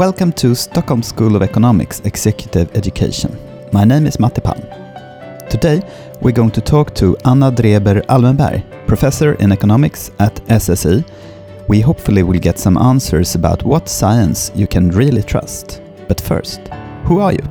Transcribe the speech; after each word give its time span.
Welcome 0.00 0.32
to 0.36 0.54
Stockholm 0.54 1.02
School 1.02 1.36
of 1.36 1.42
Economics 1.42 2.00
Executive 2.06 2.74
Education. 2.74 3.36
My 3.70 3.84
name 3.84 4.06
is 4.06 4.18
Matti 4.18 4.40
Palm. 4.40 4.62
Today, 5.50 5.82
we're 6.22 6.32
going 6.32 6.52
to 6.52 6.62
talk 6.62 6.94
to 6.94 7.18
Anna 7.26 7.52
Dreber 7.52 8.00
Almenberg, 8.06 8.86
professor 8.86 9.34
in 9.34 9.52
economics 9.52 10.10
at 10.18 10.34
SSE. 10.46 11.06
We 11.68 11.82
hopefully 11.82 12.22
will 12.22 12.38
get 12.38 12.58
some 12.58 12.78
answers 12.78 13.34
about 13.34 13.62
what 13.62 13.90
science 13.90 14.50
you 14.54 14.66
can 14.66 14.88
really 14.88 15.22
trust. 15.22 15.82
But 16.08 16.18
first, 16.18 16.66
who 17.04 17.20
are 17.20 17.32
you? 17.32 17.46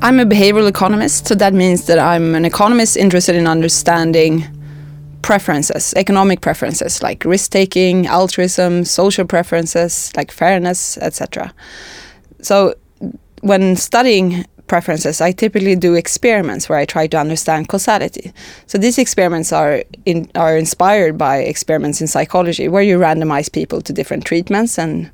I'm 0.00 0.18
a 0.18 0.24
behavioral 0.24 0.66
economist, 0.66 1.26
so 1.26 1.34
that 1.34 1.52
means 1.52 1.84
that 1.88 1.98
I'm 1.98 2.34
an 2.34 2.46
economist 2.46 2.96
interested 2.96 3.36
in 3.36 3.46
understanding 3.46 4.46
preferences, 5.22 5.94
economic 5.96 6.40
preferences 6.40 7.02
like 7.02 7.24
risk 7.24 7.50
taking, 7.50 8.06
altruism, 8.06 8.84
social 8.84 9.26
preferences 9.26 10.12
like 10.16 10.30
fairness, 10.30 10.98
etc. 10.98 11.52
So 12.42 12.74
when 13.42 13.76
studying 13.76 14.44
preferences, 14.66 15.20
I 15.20 15.32
typically 15.32 15.76
do 15.76 15.94
experiments 15.94 16.68
where 16.68 16.78
I 16.78 16.84
try 16.84 17.06
to 17.08 17.18
understand 17.18 17.68
causality. 17.68 18.32
So 18.66 18.78
these 18.78 18.98
experiments 18.98 19.52
are 19.52 19.82
in, 20.06 20.30
are 20.34 20.56
inspired 20.56 21.18
by 21.18 21.38
experiments 21.38 22.00
in 22.00 22.06
psychology 22.06 22.68
where 22.68 22.82
you 22.82 22.98
randomize 22.98 23.52
people 23.52 23.80
to 23.82 23.92
different 23.92 24.24
treatments 24.24 24.78
and 24.78 25.10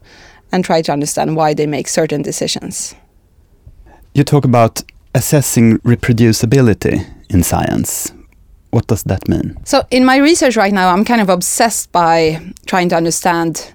and 0.52 0.64
try 0.64 0.80
to 0.82 0.92
understand 0.92 1.36
why 1.36 1.54
they 1.54 1.66
make 1.66 1.88
certain 1.88 2.22
decisions. 2.22 2.94
You 4.14 4.24
talk 4.24 4.44
about 4.44 4.82
assessing 5.14 5.78
reproducibility 5.78 7.04
in 7.28 7.42
science. 7.42 8.12
What 8.76 8.88
does 8.88 9.04
that 9.04 9.26
mean? 9.26 9.56
So, 9.64 9.86
in 9.90 10.04
my 10.04 10.18
research 10.18 10.54
right 10.54 10.74
now, 10.80 10.92
I'm 10.92 11.02
kind 11.02 11.22
of 11.22 11.30
obsessed 11.30 11.90
by 11.92 12.42
trying 12.66 12.90
to 12.90 12.96
understand 12.96 13.72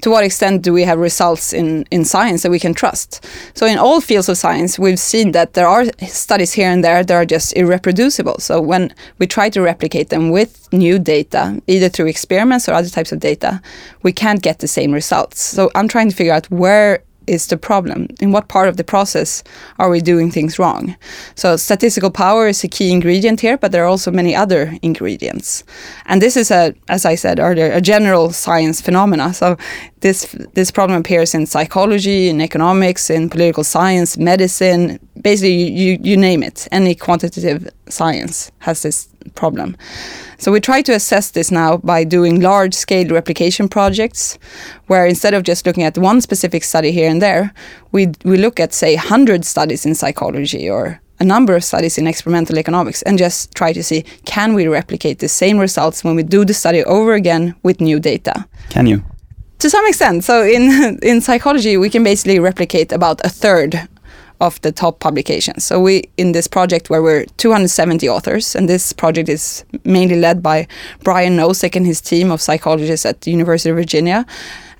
to 0.00 0.10
what 0.10 0.24
extent 0.24 0.62
do 0.62 0.72
we 0.72 0.84
have 0.84 0.98
results 0.98 1.52
in, 1.52 1.84
in 1.90 2.02
science 2.06 2.44
that 2.44 2.50
we 2.50 2.58
can 2.58 2.72
trust? 2.72 3.26
So, 3.52 3.66
in 3.66 3.76
all 3.76 4.00
fields 4.00 4.26
of 4.30 4.38
science, 4.38 4.78
we've 4.78 4.98
seen 4.98 5.32
that 5.32 5.52
there 5.52 5.68
are 5.68 5.84
studies 6.06 6.54
here 6.54 6.70
and 6.70 6.82
there 6.82 7.04
that 7.04 7.14
are 7.14 7.26
just 7.26 7.54
irreproducible. 7.56 8.40
So, 8.40 8.58
when 8.58 8.94
we 9.18 9.26
try 9.26 9.50
to 9.50 9.60
replicate 9.60 10.08
them 10.08 10.30
with 10.30 10.66
new 10.72 10.98
data, 10.98 11.60
either 11.66 11.90
through 11.90 12.06
experiments 12.06 12.70
or 12.70 12.72
other 12.72 12.88
types 12.88 13.12
of 13.12 13.20
data, 13.20 13.60
we 14.02 14.12
can't 14.12 14.40
get 14.40 14.60
the 14.60 14.68
same 14.68 14.92
results. 14.92 15.42
So, 15.42 15.70
I'm 15.74 15.88
trying 15.88 16.08
to 16.08 16.16
figure 16.16 16.32
out 16.32 16.50
where 16.50 17.02
is 17.28 17.46
the 17.46 17.56
problem? 17.56 18.08
In 18.20 18.32
what 18.32 18.48
part 18.48 18.68
of 18.68 18.76
the 18.76 18.84
process 18.84 19.44
are 19.78 19.90
we 19.90 20.00
doing 20.00 20.30
things 20.30 20.58
wrong? 20.58 20.96
So 21.34 21.56
statistical 21.56 22.10
power 22.10 22.48
is 22.48 22.64
a 22.64 22.68
key 22.68 22.90
ingredient 22.90 23.40
here, 23.40 23.58
but 23.58 23.72
there 23.72 23.84
are 23.84 23.88
also 23.88 24.10
many 24.10 24.34
other 24.34 24.76
ingredients. 24.82 25.64
And 26.06 26.22
this 26.22 26.36
is 26.36 26.50
a, 26.50 26.74
as 26.88 27.04
I 27.04 27.16
said 27.16 27.38
earlier, 27.38 27.70
a 27.72 27.80
general 27.80 28.32
science 28.32 28.80
phenomena. 28.80 29.34
So 29.34 29.56
this 30.00 30.36
this 30.54 30.70
problem 30.70 31.00
appears 31.00 31.34
in 31.34 31.46
psychology, 31.46 32.28
in 32.28 32.40
economics, 32.40 33.10
in 33.10 33.28
political 33.28 33.64
science, 33.64 34.16
medicine, 34.16 34.98
basically 35.22 35.70
you, 35.70 35.98
you 36.02 36.16
name 36.16 36.42
it. 36.42 36.68
Any 36.70 36.94
quantitative 36.94 37.68
science 37.92 38.50
has 38.60 38.82
this 38.82 39.08
problem. 39.34 39.76
So 40.38 40.52
we 40.52 40.60
try 40.60 40.82
to 40.82 40.92
assess 40.92 41.30
this 41.32 41.50
now 41.50 41.78
by 41.78 42.04
doing 42.04 42.40
large 42.40 42.74
scale 42.74 43.08
replication 43.08 43.68
projects 43.68 44.38
where 44.86 45.06
instead 45.06 45.34
of 45.34 45.42
just 45.42 45.66
looking 45.66 45.82
at 45.82 45.98
one 45.98 46.20
specific 46.20 46.64
study 46.64 46.92
here 46.92 47.10
and 47.10 47.20
there, 47.20 47.52
we, 47.92 48.12
we 48.24 48.36
look 48.36 48.60
at, 48.60 48.72
say, 48.72 48.94
100 48.94 49.44
studies 49.44 49.84
in 49.84 49.94
psychology 49.94 50.70
or 50.70 51.00
a 51.20 51.24
number 51.24 51.56
of 51.56 51.64
studies 51.64 51.98
in 51.98 52.06
experimental 52.06 52.58
economics 52.58 53.02
and 53.02 53.18
just 53.18 53.54
try 53.54 53.72
to 53.72 53.82
see 53.82 54.04
can 54.24 54.54
we 54.54 54.68
replicate 54.68 55.18
the 55.18 55.28
same 55.28 55.58
results 55.58 56.04
when 56.04 56.14
we 56.14 56.22
do 56.22 56.44
the 56.44 56.54
study 56.54 56.84
over 56.84 57.14
again 57.14 57.54
with 57.62 57.80
new 57.80 57.98
data. 57.98 58.46
Can 58.70 58.86
you? 58.86 59.02
To 59.58 59.68
some 59.68 59.84
extent. 59.88 60.22
So 60.22 60.44
in 60.44 60.98
in 61.02 61.20
psychology, 61.20 61.76
we 61.76 61.90
can 61.90 62.04
basically 62.04 62.38
replicate 62.38 62.92
about 62.92 63.20
a 63.24 63.28
third 63.28 63.88
of 64.40 64.60
the 64.62 64.72
top 64.72 65.00
publications. 65.00 65.64
So 65.64 65.80
we 65.80 66.04
in 66.16 66.32
this 66.32 66.46
project 66.46 66.90
where 66.90 67.02
we're 67.02 67.24
270 67.36 68.08
authors, 68.08 68.54
and 68.54 68.68
this 68.68 68.92
project 68.92 69.28
is 69.28 69.64
mainly 69.84 70.16
led 70.16 70.42
by 70.42 70.66
Brian 71.02 71.36
Nosek 71.36 71.76
and 71.76 71.86
his 71.86 72.00
team 72.00 72.30
of 72.30 72.40
psychologists 72.40 73.06
at 73.06 73.22
the 73.22 73.30
University 73.30 73.70
of 73.70 73.76
Virginia. 73.76 74.24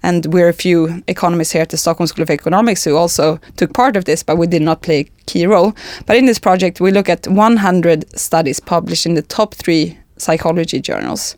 And 0.02 0.26
we're 0.26 0.48
a 0.48 0.52
few 0.52 1.02
economists 1.08 1.52
here 1.52 1.62
at 1.62 1.70
the 1.70 1.76
Stockholm 1.76 2.06
School 2.06 2.22
of 2.22 2.30
Economics 2.30 2.84
who 2.84 2.96
also 2.96 3.40
took 3.56 3.74
part 3.74 3.96
of 3.96 4.04
this, 4.04 4.22
but 4.22 4.36
we 4.36 4.46
did 4.46 4.62
not 4.62 4.80
play 4.82 5.00
a 5.00 5.10
key 5.26 5.44
role. 5.44 5.74
But 6.06 6.16
in 6.16 6.26
this 6.26 6.38
project, 6.38 6.80
we 6.80 6.92
look 6.92 7.08
at 7.08 7.26
100 7.26 8.16
studies 8.16 8.60
published 8.60 9.06
in 9.06 9.14
the 9.14 9.22
top 9.22 9.54
three 9.54 9.98
psychology 10.16 10.80
journals. 10.80 11.36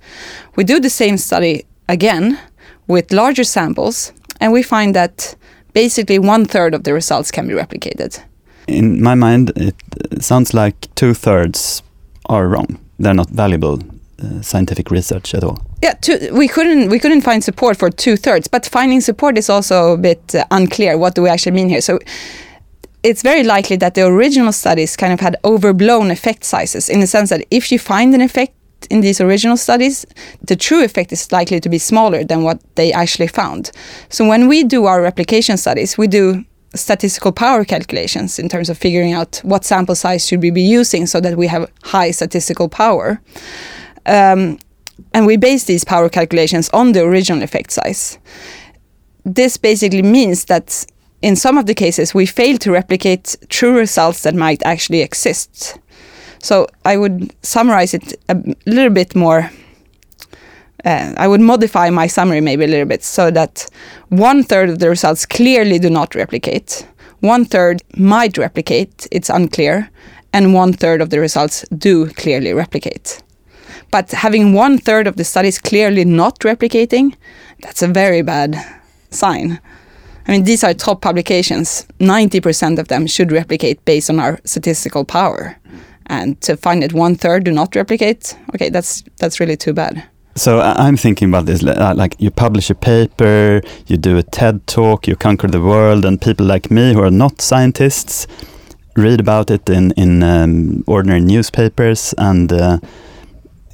We 0.57 0.65
do 0.65 0.79
the 0.79 0.91
same 0.91 1.17
study 1.17 1.65
again 1.89 2.39
with 2.87 3.13
larger 3.13 3.45
samples, 3.45 4.13
and 4.41 4.53
we 4.53 4.63
find 4.63 4.95
that 4.95 5.35
basically 5.73 6.19
one 6.19 6.45
third 6.45 6.75
of 6.75 6.85
the 6.85 6.93
results 6.93 7.31
can 7.31 7.47
be 7.47 7.55
replicated. 7.55 8.23
In 8.67 9.03
my 9.03 9.15
mind, 9.15 9.53
it 9.57 9.75
sounds 10.23 10.55
like 10.55 10.75
two 10.95 11.15
thirds 11.15 11.83
are 12.27 12.47
wrong. 12.49 12.79
They're 12.99 13.15
not 13.15 13.31
valuable 13.31 13.81
uh, 14.23 14.43
scientific 14.43 14.91
research 14.91 15.35
at 15.35 15.43
all. 15.43 15.59
Yeah, 15.83 15.95
two, 15.95 16.31
we 16.33 16.47
couldn't 16.47 16.91
we 16.91 16.99
couldn't 16.99 17.23
find 17.23 17.43
support 17.43 17.79
for 17.79 17.91
two 17.91 18.17
thirds, 18.17 18.49
but 18.49 18.67
finding 18.67 19.01
support 19.01 19.39
is 19.39 19.49
also 19.49 19.95
a 19.95 19.97
bit 19.97 20.35
uh, 20.35 20.45
unclear. 20.51 20.99
What 20.99 21.15
do 21.15 21.23
we 21.23 21.31
actually 21.31 21.53
mean 21.53 21.69
here? 21.69 21.81
So 21.81 21.99
it's 23.03 23.23
very 23.23 23.43
likely 23.43 23.77
that 23.77 23.95
the 23.95 24.07
original 24.07 24.53
studies 24.53 24.97
kind 24.97 25.13
of 25.13 25.21
had 25.21 25.37
overblown 25.43 26.11
effect 26.11 26.45
sizes 26.45 26.89
in 26.89 27.01
the 27.01 27.07
sense 27.07 27.31
that 27.31 27.47
if 27.51 27.73
you 27.73 27.79
find 27.79 28.15
an 28.15 28.21
effect 28.21 28.53
in 28.91 29.01
these 29.01 29.21
original 29.21 29.57
studies, 29.57 30.07
the 30.43 30.57
true 30.57 30.83
effect 30.83 31.13
is 31.13 31.31
likely 31.33 31.61
to 31.61 31.69
be 31.69 31.79
smaller 31.79 32.25
than 32.25 32.43
what 32.43 32.61
they 32.77 32.93
actually 32.93 33.29
found. 33.29 33.71
So 34.09 34.27
when 34.27 34.49
we 34.49 34.65
do 34.65 34.87
our 34.87 35.03
replication 35.03 35.57
studies, 35.57 35.99
we 35.99 36.07
do 36.07 36.45
statistical 36.75 37.33
power 37.33 37.65
calculations 37.65 38.39
in 38.39 38.49
terms 38.49 38.71
of 38.71 38.79
figuring 38.79 39.13
out 39.13 39.41
what 39.43 39.65
sample 39.65 39.95
size 39.95 40.27
should 40.27 40.41
we 40.41 40.51
be 40.51 40.63
using 40.63 41.07
so 41.07 41.21
that 41.21 41.37
we 41.37 41.49
have 41.49 41.71
high 41.83 42.11
statistical 42.11 42.69
power. 42.69 43.21
Um, 44.07 44.59
and 45.13 45.27
we 45.27 45.37
base 45.37 45.65
these 45.65 45.85
power 45.85 46.09
calculations 46.09 46.69
on 46.71 46.93
the 46.93 47.03
original 47.03 47.43
effect 47.43 47.73
size. 47.73 48.19
This 49.25 49.57
basically 49.57 50.03
means 50.03 50.45
that 50.47 50.87
in 51.23 51.37
some 51.37 51.59
of 51.59 51.67
the 51.67 51.75
cases 51.75 52.15
we 52.15 52.27
fail 52.27 52.57
to 52.59 52.71
replicate 52.71 53.37
true 53.49 53.77
results 53.77 54.23
that 54.23 54.35
might 54.35 54.63
actually 54.65 55.01
exist. 55.01 55.79
So 56.41 56.67
I 56.85 56.97
would 56.97 57.35
summarize 57.43 57.95
it 57.95 58.15
a 58.29 58.37
little 58.67 58.91
bit 58.91 59.15
more. 59.15 59.51
Uh, 60.85 61.13
I 61.17 61.29
would 61.29 61.43
modify 61.43 61.91
my 61.91 62.07
summary 62.07 62.41
maybe 62.41 62.65
a 62.65 62.69
little 62.69 62.87
bit 62.87 63.05
so 63.05 63.31
that 63.31 63.69
one 64.09 64.43
third 64.43 64.71
of 64.71 64.79
the 64.79 64.89
results 64.89 65.27
clearly 65.27 65.79
do 65.79 65.91
not 65.91 66.15
replicate, 66.15 66.87
one 67.21 67.45
third 67.45 67.83
might 67.99 68.39
replicate, 68.39 69.07
it's 69.13 69.29
unclear, 69.29 69.91
and 70.33 70.55
one 70.55 70.73
third 70.73 71.03
of 71.03 71.11
the 71.11 71.21
results 71.21 71.67
do 71.77 72.09
clearly 72.09 72.55
replicate. 72.55 73.23
But 73.91 74.11
having 74.13 74.55
one 74.55 74.79
third 74.79 75.07
of 75.07 75.17
the 75.17 75.25
studies 75.25 75.59
clearly 75.59 76.07
not 76.07 76.39
replicating, 76.41 77.15
that's 77.61 77.83
a 77.83 77.89
very 77.89 78.23
bad 78.23 78.57
sign. 79.11 79.61
I 80.27 80.33
mean, 80.33 80.45
these 80.45 80.65
are 80.65 80.73
top 80.73 81.03
publications. 81.03 81.87
90% 81.99 82.79
of 82.79 82.89
them 82.89 83.07
should 83.07 83.33
replicate 83.33 83.85
based 83.85 84.09
on 84.09 84.19
our 84.21 84.41
statistical 84.45 85.05
power 85.05 85.59
and 86.11 86.41
to 86.41 86.57
find 86.57 86.83
that 86.83 86.93
one 86.93 87.15
third 87.15 87.45
do 87.45 87.53
not 87.53 87.75
replicate, 87.75 88.37
okay, 88.55 88.69
that's 88.69 89.05
that's 89.19 89.41
really 89.41 89.57
too 89.57 89.73
bad. 89.73 90.03
So 90.35 90.61
I'm 90.61 90.97
thinking 90.97 91.29
about 91.29 91.47
this, 91.47 91.65
uh, 91.65 91.95
like 91.97 92.15
you 92.19 92.31
publish 92.31 92.71
a 92.71 92.75
paper, 92.75 93.63
you 93.87 93.97
do 93.97 94.17
a 94.17 94.23
TED 94.23 94.67
talk, 94.67 95.09
you 95.09 95.17
conquer 95.17 95.49
the 95.49 95.61
world, 95.61 96.05
and 96.05 96.21
people 96.21 96.47
like 96.47 96.71
me 96.71 96.93
who 96.95 97.03
are 97.03 97.11
not 97.11 97.41
scientists 97.41 98.27
read 98.97 99.21
about 99.21 99.51
it 99.51 99.71
in 99.71 99.93
in 99.97 100.23
um, 100.23 100.85
ordinary 100.87 101.21
newspapers. 101.21 102.15
And 102.19 102.53
uh, 102.53 102.79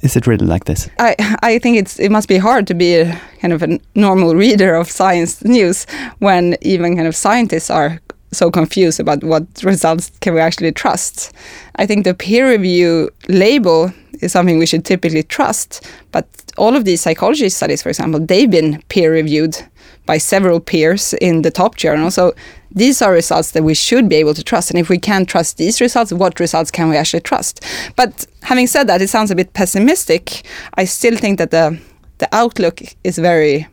is 0.01 0.15
it 0.15 0.27
really 0.27 0.45
like 0.45 0.65
this? 0.65 0.89
I 0.99 1.15
I 1.43 1.59
think 1.59 1.77
it's 1.77 1.99
it 1.99 2.11
must 2.11 2.27
be 2.27 2.37
hard 2.37 2.67
to 2.67 2.73
be 2.73 3.01
a 3.01 3.19
kind 3.41 3.53
of 3.53 3.63
a 3.63 3.79
normal 3.93 4.35
reader 4.35 4.75
of 4.75 4.89
science 4.89 5.43
news 5.43 5.87
when 6.19 6.55
even 6.61 6.95
kind 6.95 7.07
of 7.07 7.15
scientists 7.15 7.69
are 7.69 7.99
so 8.31 8.51
confused 8.51 8.99
about 8.99 9.23
what 9.23 9.45
results 9.63 10.11
can 10.21 10.33
we 10.33 10.39
actually 10.39 10.71
trust. 10.71 11.33
I 11.75 11.85
think 11.85 12.03
the 12.03 12.13
peer 12.13 12.49
review 12.49 13.09
label 13.27 13.91
is 14.21 14.31
something 14.31 14.57
we 14.57 14.65
should 14.65 14.85
typically 14.85 15.23
trust, 15.23 15.87
but 16.11 16.27
all 16.57 16.75
of 16.75 16.85
these 16.85 17.01
psychology 17.01 17.49
studies, 17.49 17.81
for 17.81 17.89
example, 17.89 18.19
they've 18.19 18.49
been 18.49 18.81
peer 18.89 19.11
reviewed 19.11 19.57
by 20.05 20.17
several 20.17 20.59
peers 20.59 21.13
in 21.15 21.43
the 21.43 21.51
top 21.51 21.75
journal. 21.75 22.09
So 22.09 22.33
these 22.71 23.01
are 23.01 23.11
results 23.11 23.51
that 23.51 23.63
we 23.63 23.73
should 23.73 24.09
be 24.09 24.15
able 24.15 24.33
to 24.33 24.43
trust. 24.43 24.71
And 24.71 24.79
if 24.79 24.89
we 24.89 24.97
can't 24.97 25.27
trust 25.29 25.57
these 25.57 25.79
results, 25.79 26.11
what 26.11 26.39
results 26.39 26.71
can 26.71 26.89
we 26.89 26.97
actually 26.97 27.21
trust? 27.21 27.63
But 27.95 28.25
having 28.41 28.67
said 28.67 28.87
that, 28.87 29.01
it 29.01 29.09
sounds 29.09 29.31
a 29.31 29.35
bit 29.35 29.53
pessimistic. 29.53 30.45
I 30.75 30.85
still 30.85 31.17
think 31.17 31.37
that 31.37 31.51
the 31.51 31.79
the 32.19 32.27
outlook 32.35 32.81
is 33.03 33.19
very 33.19 33.67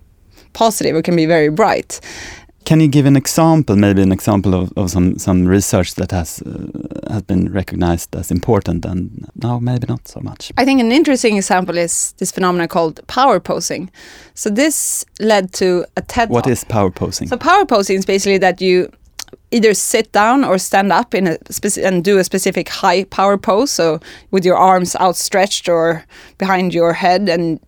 positive. 0.52 0.94
It 0.96 1.04
can 1.04 1.16
be 1.16 1.24
very 1.24 1.48
bright 1.48 2.00
Can 2.64 2.80
you 2.80 2.88
give 2.88 3.04
an 3.04 3.16
example, 3.16 3.76
maybe 3.76 4.00
an 4.02 4.12
example 4.12 4.54
of, 4.54 4.72
of 4.76 4.90
some, 4.90 5.18
some 5.18 5.44
research 5.46 5.94
that 5.96 6.10
has 6.12 6.42
uh, 6.42 7.12
has 7.12 7.22
been 7.22 7.52
recognized 7.52 8.16
as 8.16 8.30
important 8.30 8.84
and 8.86 9.28
now 9.42 9.58
maybe 9.58 9.86
not 9.86 10.08
so 10.08 10.20
much? 10.20 10.52
I 10.56 10.64
think 10.64 10.80
an 10.80 10.90
interesting 10.92 11.36
example 11.36 11.76
is 11.78 12.14
this 12.18 12.32
phenomenon 12.32 12.68
called 12.68 13.06
power 13.06 13.38
posing. 13.40 13.90
So 14.34 14.50
this 14.50 15.04
led 15.20 15.52
to 15.54 15.84
a 15.96 16.02
TED 16.02 16.30
What 16.30 16.44
talk. 16.44 16.52
is 16.52 16.64
power 16.64 16.90
posing? 16.90 17.28
So 17.28 17.36
power 17.36 17.66
posing 17.66 17.98
is 17.98 18.06
basically 18.06 18.38
that 18.38 18.60
you 18.60 18.90
either 19.50 19.74
sit 19.74 20.10
down 20.12 20.44
or 20.44 20.58
stand 20.58 20.92
up 20.92 21.14
in 21.14 21.26
a 21.26 21.36
speci- 21.50 21.84
and 21.84 22.02
do 22.02 22.18
a 22.18 22.24
specific 22.24 22.68
high 22.68 23.04
power 23.04 23.36
pose. 23.36 23.70
So 23.70 24.00
with 24.30 24.44
your 24.44 24.56
arms 24.56 24.96
outstretched 24.96 25.68
or 25.68 26.04
behind 26.38 26.74
your 26.74 26.92
head 26.94 27.28
and 27.28 27.60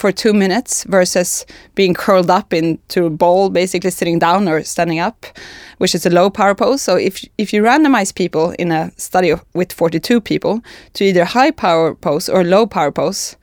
for 0.00 0.10
two 0.10 0.32
minutes 0.32 0.84
versus 0.84 1.44
being 1.74 1.92
curled 1.92 2.30
up 2.30 2.54
into 2.54 3.04
a 3.04 3.10
ball, 3.10 3.50
basically 3.50 3.90
sitting 3.90 4.18
down 4.18 4.48
or 4.48 4.64
standing 4.64 4.98
up, 4.98 5.26
which 5.76 5.94
is 5.94 6.06
a 6.06 6.10
low 6.10 6.30
power 6.30 6.54
pose. 6.54 6.80
So 6.80 6.96
if 6.96 7.24
if 7.36 7.52
you 7.52 7.62
randomize 7.62 8.14
people 8.14 8.54
in 8.58 8.72
a 8.72 8.90
study 8.96 9.34
with 9.54 9.72
42 9.72 10.20
people 10.20 10.62
to 10.94 11.04
either 11.04 11.24
high 11.26 11.50
power 11.50 11.94
pose 11.94 12.28
or 12.30 12.44
low 12.44 12.66
power 12.66 12.90
pose, 12.90 13.36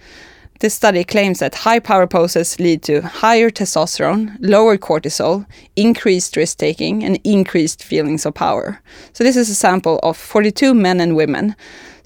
this 0.60 0.74
study 0.74 1.04
claims 1.04 1.38
that 1.38 1.54
high 1.54 1.80
power 1.80 2.08
poses 2.08 2.60
lead 2.60 2.82
to 2.84 3.02
higher 3.02 3.52
testosterone, 3.52 4.36
lower 4.40 4.78
cortisol, 4.78 5.46
increased 5.76 6.36
risk 6.36 6.58
taking, 6.58 7.04
and 7.04 7.20
increased 7.24 7.84
feelings 7.84 8.26
of 8.26 8.34
power. 8.34 8.82
So, 9.14 9.24
this 9.24 9.38
is 9.38 9.50
a 9.50 9.56
sample 9.56 10.00
of 10.02 10.18
42 10.18 10.74
men 10.74 11.00
and 11.00 11.16
women. 11.16 11.56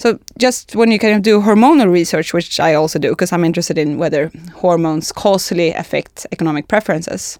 So, 0.01 0.17
just 0.39 0.75
when 0.75 0.89
you 0.89 0.97
kind 0.97 1.13
of 1.13 1.21
do 1.21 1.39
hormonal 1.39 1.91
research, 1.91 2.33
which 2.33 2.59
I 2.59 2.73
also 2.73 2.97
do 2.97 3.09
because 3.09 3.31
I'm 3.31 3.45
interested 3.45 3.77
in 3.77 3.99
whether 3.99 4.31
hormones 4.55 5.11
causally 5.11 5.73
affect 5.73 6.25
economic 6.31 6.67
preferences, 6.67 7.37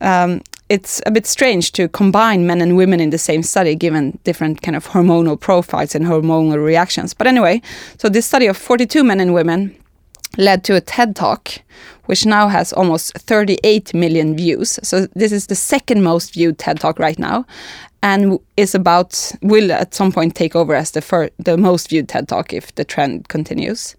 um, 0.00 0.42
it's 0.68 1.00
a 1.06 1.12
bit 1.12 1.28
strange 1.28 1.70
to 1.72 1.86
combine 1.86 2.44
men 2.44 2.60
and 2.60 2.76
women 2.76 2.98
in 2.98 3.10
the 3.10 3.18
same 3.18 3.44
study 3.44 3.76
given 3.76 4.18
different 4.24 4.62
kind 4.62 4.76
of 4.76 4.88
hormonal 4.88 5.38
profiles 5.38 5.94
and 5.94 6.06
hormonal 6.06 6.60
reactions. 6.64 7.14
But 7.14 7.28
anyway, 7.28 7.62
so 7.98 8.08
this 8.08 8.26
study 8.26 8.48
of 8.48 8.56
42 8.56 9.04
men 9.04 9.20
and 9.20 9.32
women 9.32 9.76
led 10.38 10.64
to 10.64 10.74
a 10.74 10.80
TED 10.80 11.14
Talk, 11.14 11.60
which 12.06 12.26
now 12.26 12.48
has 12.48 12.72
almost 12.72 13.16
38 13.16 13.94
million 13.94 14.36
views. 14.36 14.80
So 14.82 15.06
this 15.14 15.30
is 15.30 15.46
the 15.46 15.54
second 15.54 16.02
most 16.02 16.34
viewed 16.34 16.58
TED 16.58 16.80
Talk 16.80 16.98
right 16.98 17.18
now, 17.18 17.46
and 18.02 18.38
is 18.56 18.74
about 18.74 19.32
will 19.42 19.72
at 19.72 19.94
some 19.94 20.12
point 20.12 20.34
take 20.34 20.54
over 20.54 20.74
as 20.74 20.92
the 20.92 21.00
fir- 21.00 21.30
the 21.38 21.56
most 21.56 21.90
viewed 21.90 22.08
TED 22.08 22.28
Talk 22.28 22.52
if 22.52 22.74
the 22.74 22.84
trend 22.84 23.28
continues. 23.28 23.96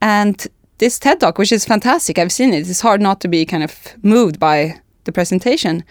And 0.00 0.46
this 0.78 0.98
TED 0.98 1.20
Talk, 1.20 1.38
which 1.38 1.52
is 1.52 1.64
fantastic, 1.64 2.18
I've 2.18 2.32
seen 2.32 2.52
it. 2.52 2.68
It's 2.68 2.80
hard 2.80 3.00
not 3.00 3.20
to 3.20 3.28
be 3.28 3.46
kind 3.46 3.62
of 3.62 3.78
moved 4.02 4.38
by 4.38 4.80
the 5.04 5.12
presentation. 5.12 5.84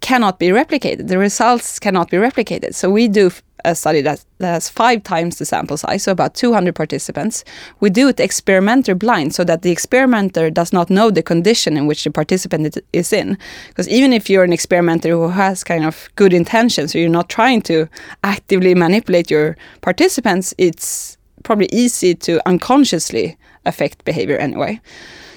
Cannot 0.00 0.38
be 0.38 0.48
replicated. 0.48 1.08
The 1.08 1.18
results 1.18 1.78
cannot 1.78 2.10
be 2.10 2.16
replicated. 2.16 2.74
So 2.74 2.90
we 2.90 3.08
do 3.08 3.30
a 3.64 3.74
study 3.74 4.00
that, 4.02 4.24
that 4.38 4.52
has 4.52 4.68
five 4.68 5.02
times 5.02 5.38
the 5.38 5.44
sample 5.44 5.76
size, 5.76 6.02
so 6.02 6.12
about 6.12 6.34
200 6.34 6.74
participants. 6.74 7.44
We 7.80 7.90
do 7.90 8.08
it 8.08 8.20
experimenter 8.20 8.94
blind 8.94 9.34
so 9.34 9.44
that 9.44 9.62
the 9.62 9.70
experimenter 9.70 10.50
does 10.50 10.72
not 10.72 10.90
know 10.90 11.10
the 11.10 11.22
condition 11.22 11.76
in 11.76 11.86
which 11.86 12.04
the 12.04 12.10
participant 12.10 12.78
is 12.92 13.12
in. 13.12 13.38
Because 13.68 13.88
even 13.88 14.12
if 14.12 14.28
you're 14.28 14.44
an 14.44 14.52
experimenter 14.52 15.10
who 15.10 15.28
has 15.28 15.64
kind 15.64 15.84
of 15.84 16.08
good 16.16 16.32
intentions, 16.32 16.92
so 16.92 16.98
you're 16.98 17.08
not 17.08 17.28
trying 17.28 17.62
to 17.62 17.88
actively 18.24 18.74
manipulate 18.74 19.30
your 19.30 19.56
participants, 19.80 20.54
it's 20.58 21.16
probably 21.42 21.68
easy 21.72 22.14
to 22.14 22.40
unconsciously 22.46 23.36
affect 23.64 24.04
behavior 24.04 24.36
anyway. 24.36 24.80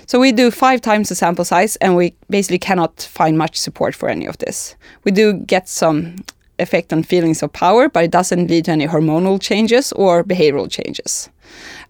So 0.05 0.19
we 0.19 0.31
do 0.31 0.51
five 0.51 0.81
times 0.81 1.09
the 1.09 1.15
sample 1.15 1.45
size, 1.45 1.75
and 1.77 1.95
we 1.95 2.13
basically 2.29 2.59
cannot 2.59 3.01
find 3.01 3.37
much 3.37 3.57
support 3.57 3.95
for 3.95 4.09
any 4.09 4.25
of 4.25 4.37
this. 4.39 4.75
We 5.03 5.11
do 5.11 5.33
get 5.33 5.69
some 5.69 6.17
effect 6.59 6.93
on 6.93 7.03
feelings 7.03 7.43
of 7.43 7.51
power, 7.53 7.89
but 7.89 8.03
it 8.03 8.11
doesn't 8.11 8.49
lead 8.49 8.65
to 8.65 8.71
any 8.71 8.87
hormonal 8.87 9.41
changes 9.41 9.91
or 9.93 10.23
behavioral 10.23 10.69
changes. 10.69 11.29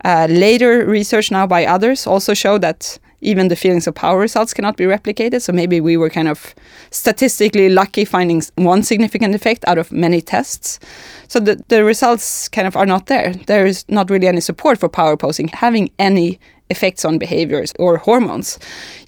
Uh, 0.03 0.27
later 0.29 0.85
research 0.85 1.31
now 1.31 1.47
by 1.47 1.65
others 1.65 2.07
also 2.07 2.33
show 2.33 2.57
that 2.57 2.99
even 3.23 3.47
the 3.47 3.55
feelings 3.55 3.87
of 3.87 3.95
power 3.95 4.19
results 4.19 4.53
cannot 4.53 4.77
be 4.77 4.83
replicated. 4.83 5.41
So 5.41 5.53
maybe 5.53 5.79
we 5.79 5.97
were 5.97 6.09
kind 6.09 6.27
of 6.27 6.53
statistically 6.91 7.69
lucky 7.69 8.05
finding 8.05 8.43
one 8.55 8.83
significant 8.83 9.33
effect 9.33 9.63
out 9.67 9.77
of 9.77 9.91
many 9.91 10.21
tests. 10.21 10.79
So 11.27 11.39
the, 11.39 11.63
the 11.69 11.83
results 11.83 12.49
kind 12.49 12.67
of 12.67 12.75
are 12.75 12.85
not 12.85 13.07
there. 13.07 13.33
There 13.33 13.65
is 13.65 13.85
not 13.87 14.09
really 14.09 14.27
any 14.27 14.41
support 14.41 14.77
for 14.77 14.89
power 14.89 15.17
posing 15.17 15.47
having 15.47 15.89
any 15.99 16.39
effects 16.69 17.05
on 17.05 17.17
behaviors 17.17 17.73
or 17.79 17.97
hormones. 17.97 18.59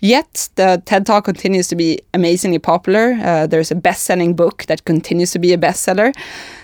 Yet 0.01 0.49
the 0.55 0.81
TED 0.85 1.05
Talk 1.05 1.25
continues 1.25 1.67
to 1.69 1.75
be 1.75 1.99
amazingly 2.13 2.59
popular. 2.59 3.17
Uh, 3.21 3.47
there's 3.47 3.71
a 3.71 3.75
best-selling 3.75 4.35
book 4.35 4.65
that 4.67 4.85
continues 4.85 5.31
to 5.31 5.39
be 5.39 5.53
a 5.53 5.57
bestseller. 5.57 6.13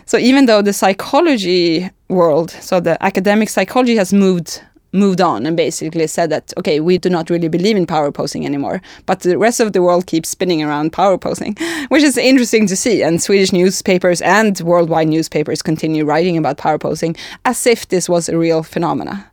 So 0.06 0.18
even 0.18 0.46
though 0.46 0.62
the 0.62 0.74
psychology 0.74 1.90
world, 2.10 2.52
so 2.52 2.80
the 2.80 3.02
academic 3.04 3.50
psychology 3.50 3.96
has 3.96 4.14
moved 4.14 4.62
moved 4.94 5.22
on 5.22 5.46
and 5.46 5.56
basically 5.56 6.06
said 6.06 6.30
that 6.30 6.54
okay 6.58 6.80
we 6.80 6.98
do 6.98 7.10
not 7.10 7.30
really 7.30 7.48
believe 7.48 7.78
in 7.78 7.86
power 7.86 8.12
posing 8.12 8.46
anymore 8.46 8.82
but 9.06 9.22
the 9.22 9.38
rest 9.38 9.60
of 9.60 9.72
the 9.72 9.82
world 9.82 10.06
keeps 10.06 10.30
spinning 10.30 10.62
around 10.62 10.92
power 10.92 11.18
posing 11.18 11.56
which 11.88 12.04
is 12.04 12.18
interesting 12.18 12.68
to 12.68 12.76
see 12.76 13.02
and 13.02 13.22
swedish 13.22 13.54
newspapers 13.54 14.22
and 14.22 14.60
worldwide 14.62 15.08
newspapers 15.08 15.62
continue 15.62 16.04
writing 16.04 16.38
about 16.38 16.58
power 16.58 16.78
posing 16.78 17.16
as 17.46 17.66
if 17.66 17.88
this 17.88 18.10
was 18.10 18.28
a 18.28 18.38
real 18.38 18.64
phenomena 18.64 19.31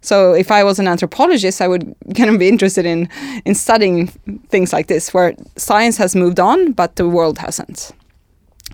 so 0.00 0.32
if 0.32 0.50
I 0.50 0.64
was 0.64 0.78
an 0.78 0.88
anthropologist, 0.88 1.60
I 1.60 1.68
would 1.68 1.94
kind 2.16 2.30
of 2.30 2.38
be 2.38 2.48
interested 2.48 2.86
in 2.86 3.08
in 3.44 3.54
studying 3.54 4.08
things 4.48 4.72
like 4.72 4.86
this, 4.86 5.14
where 5.14 5.34
science 5.56 5.96
has 5.96 6.14
moved 6.14 6.40
on, 6.40 6.72
but 6.72 6.96
the 6.96 7.08
world 7.08 7.38
hasn't. 7.38 7.92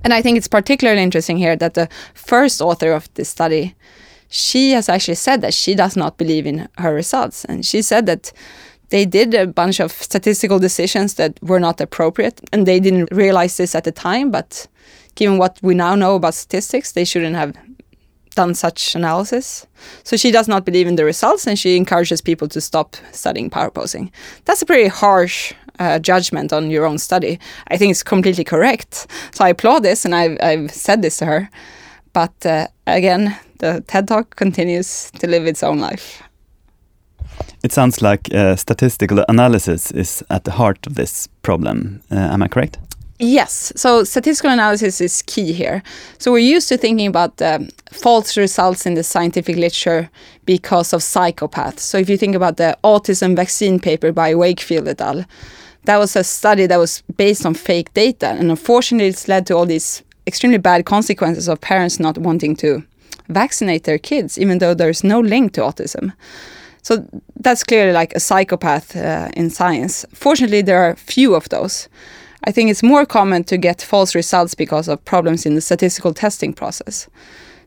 And 0.05 0.13
I 0.13 0.23
think 0.23 0.37
it's 0.37 0.49
particularly 0.49 1.03
interesting 1.03 1.37
here 1.37 1.57
that 1.57 1.75
the 1.75 1.89
first 2.15 2.61
author 2.61 2.93
of 2.93 3.09
this 3.15 3.29
study, 3.29 3.75
she 4.29 4.73
has 4.73 4.89
actually 4.89 5.15
said 5.15 5.41
that 5.43 5.55
she 5.55 5.75
does 5.75 5.97
not 5.97 6.17
believe 6.17 6.47
in 6.47 6.69
her 6.79 6.95
results, 6.95 7.45
and 7.45 7.65
she 7.65 7.83
said 7.83 8.07
that 8.07 8.33
they 8.93 9.07
did 9.07 9.35
a 9.35 9.47
bunch 9.47 9.81
of 9.81 9.91
statistical 9.91 10.59
decisions 10.59 11.15
that 11.15 11.43
were 11.43 11.61
not 11.61 11.81
appropriate, 11.81 12.41
and 12.53 12.67
they 12.67 12.79
didn't 12.79 13.09
realize 13.11 13.57
this 13.57 13.75
at 13.75 13.85
the 13.85 13.93
time. 13.93 14.31
But 14.31 14.67
given 15.15 15.39
what 15.39 15.59
we 15.63 15.75
now 15.75 15.95
know 15.95 16.17
about 16.17 16.35
statistics, 16.35 16.93
they 16.93 17.05
shouldn't 17.05 17.37
have 17.37 17.55
done 18.35 18.55
such 18.55 18.95
analysis. 18.95 19.67
So 20.05 20.17
she 20.17 20.31
does 20.31 20.49
not 20.49 20.65
believe 20.65 20.87
in 20.87 20.97
the 20.97 21.05
results 21.05 21.47
and 21.47 21.59
she 21.59 21.77
encourages 21.77 22.21
people 22.21 22.49
to 22.49 22.61
stop 22.61 22.97
studying 23.13 23.51
power 23.51 23.71
posing. 23.71 24.11
That's 24.45 24.63
a 24.63 24.67
pretty 24.67 24.89
harsh 24.89 25.53
uh, 25.79 25.99
judgment 25.99 26.53
on 26.53 26.71
your 26.71 26.87
own 26.87 26.99
study. 26.99 27.39
I 27.69 27.77
think 27.77 27.91
it's 27.91 28.03
completely 28.03 28.45
correct. 28.45 29.07
So 29.33 29.45
I 29.45 29.51
applaud 29.51 29.83
this 29.83 30.05
and 30.05 30.15
I've, 30.15 30.39
I've 30.43 30.71
said 30.71 31.03
this 31.03 31.17
to 31.19 31.27
her. 31.27 31.51
But 32.13 32.47
uh, 32.47 32.69
again, 32.87 33.37
the 33.59 33.83
TED 33.87 34.09
Talk 34.09 34.37
continues 34.37 35.11
to 35.13 35.27
live 35.27 35.47
its 35.47 35.63
own 35.63 35.81
life. 35.81 36.23
It 37.63 37.73
sounds 37.73 38.03
like 38.03 38.35
uh, 38.35 38.57
statistical 38.57 39.25
analysis 39.29 39.91
is 39.91 40.25
at 40.29 40.45
the 40.45 40.51
heart 40.51 40.87
of 40.87 40.95
this 40.95 41.29
problem. 41.43 42.03
Uh, 42.11 42.17
am 42.17 42.43
I 42.43 42.49
correct? 42.49 42.79
Yes, 43.25 43.73
so 43.77 44.03
statistical 44.03 44.51
analysis 44.51 45.01
is 45.01 45.23
key 45.23 45.53
here. 45.53 45.85
So 46.19 46.33
we're 46.33 46.39
used 46.39 46.69
to 46.71 46.77
thinking 46.77 47.07
about 47.07 47.41
um, 47.41 47.69
false 47.93 48.37
results 48.37 48.85
in 48.85 48.95
the 48.95 49.05
scientific 49.05 49.55
literature 49.55 50.11
because 50.45 50.93
of 50.93 51.03
psychopaths. 51.03 51.79
So 51.79 51.99
if 51.99 52.11
you 52.11 52.17
think 52.17 52.35
about 52.35 52.57
the 52.57 52.77
autism 52.83 53.37
vaccine 53.37 53.79
paper 53.79 54.11
by 54.11 54.35
Wakefield 54.35 54.89
et 54.89 55.01
al., 55.01 55.25
that 55.85 55.99
was 55.99 56.17
a 56.17 56.25
study 56.25 56.67
that 56.67 56.79
was 56.79 57.05
based 57.17 57.47
on 57.47 57.55
fake 57.55 57.95
data, 57.95 58.27
and 58.27 58.51
unfortunately, 58.51 59.07
it's 59.07 59.29
led 59.29 59.47
to 59.47 59.55
all 59.55 59.67
these 59.67 60.03
extremely 60.27 60.59
bad 60.59 60.85
consequences 60.85 61.47
of 61.47 61.61
parents 61.61 62.01
not 62.01 62.19
wanting 62.19 62.57
to 62.57 62.83
vaccinate 63.29 63.85
their 63.85 63.99
kids, 63.99 64.37
even 64.37 64.59
though 64.59 64.75
there's 64.75 65.05
no 65.05 65.21
link 65.21 65.53
to 65.53 65.61
autism. 65.61 66.13
So 66.83 67.07
that's 67.37 67.63
clearly 67.63 67.93
like 67.93 68.15
a 68.17 68.21
psychopath 68.21 68.97
uh, 68.97 69.29
in 69.37 69.49
science. 69.49 70.05
Fortunately, 70.13 70.61
there 70.61 70.83
are 70.83 70.97
few 70.97 71.37
of 71.37 71.49
those. 71.51 71.89
I 72.45 72.53
think 72.53 72.71
it's 72.71 72.83
more 72.83 73.07
common 73.07 73.45
to 73.45 73.57
get 73.57 73.83
false 73.83 74.15
results 74.15 74.55
because 74.55 74.89
of 74.89 75.05
problems 75.05 75.47
in 75.47 75.55
the 75.55 75.61
statistical 75.61 76.13
testing 76.13 76.53
process. 76.53 77.09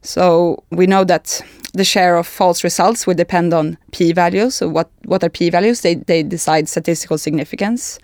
So 0.02 0.64
we 0.70 0.86
know 0.86 1.04
that 1.06 1.42
the 1.74 1.84
share 1.84 2.18
of 2.18 2.28
false 2.28 2.64
results 2.64 3.08
will 3.08 3.16
depend 3.16 3.54
on 3.54 3.78
p-values. 3.92 4.56
So 4.56 4.68
what, 4.68 4.90
what 5.06 5.24
are 5.24 5.30
p-values? 5.30 5.82
They, 5.82 5.96
they 5.96 6.24
decide 6.24 6.70
statistical 6.70 7.18
significance. 7.18 8.00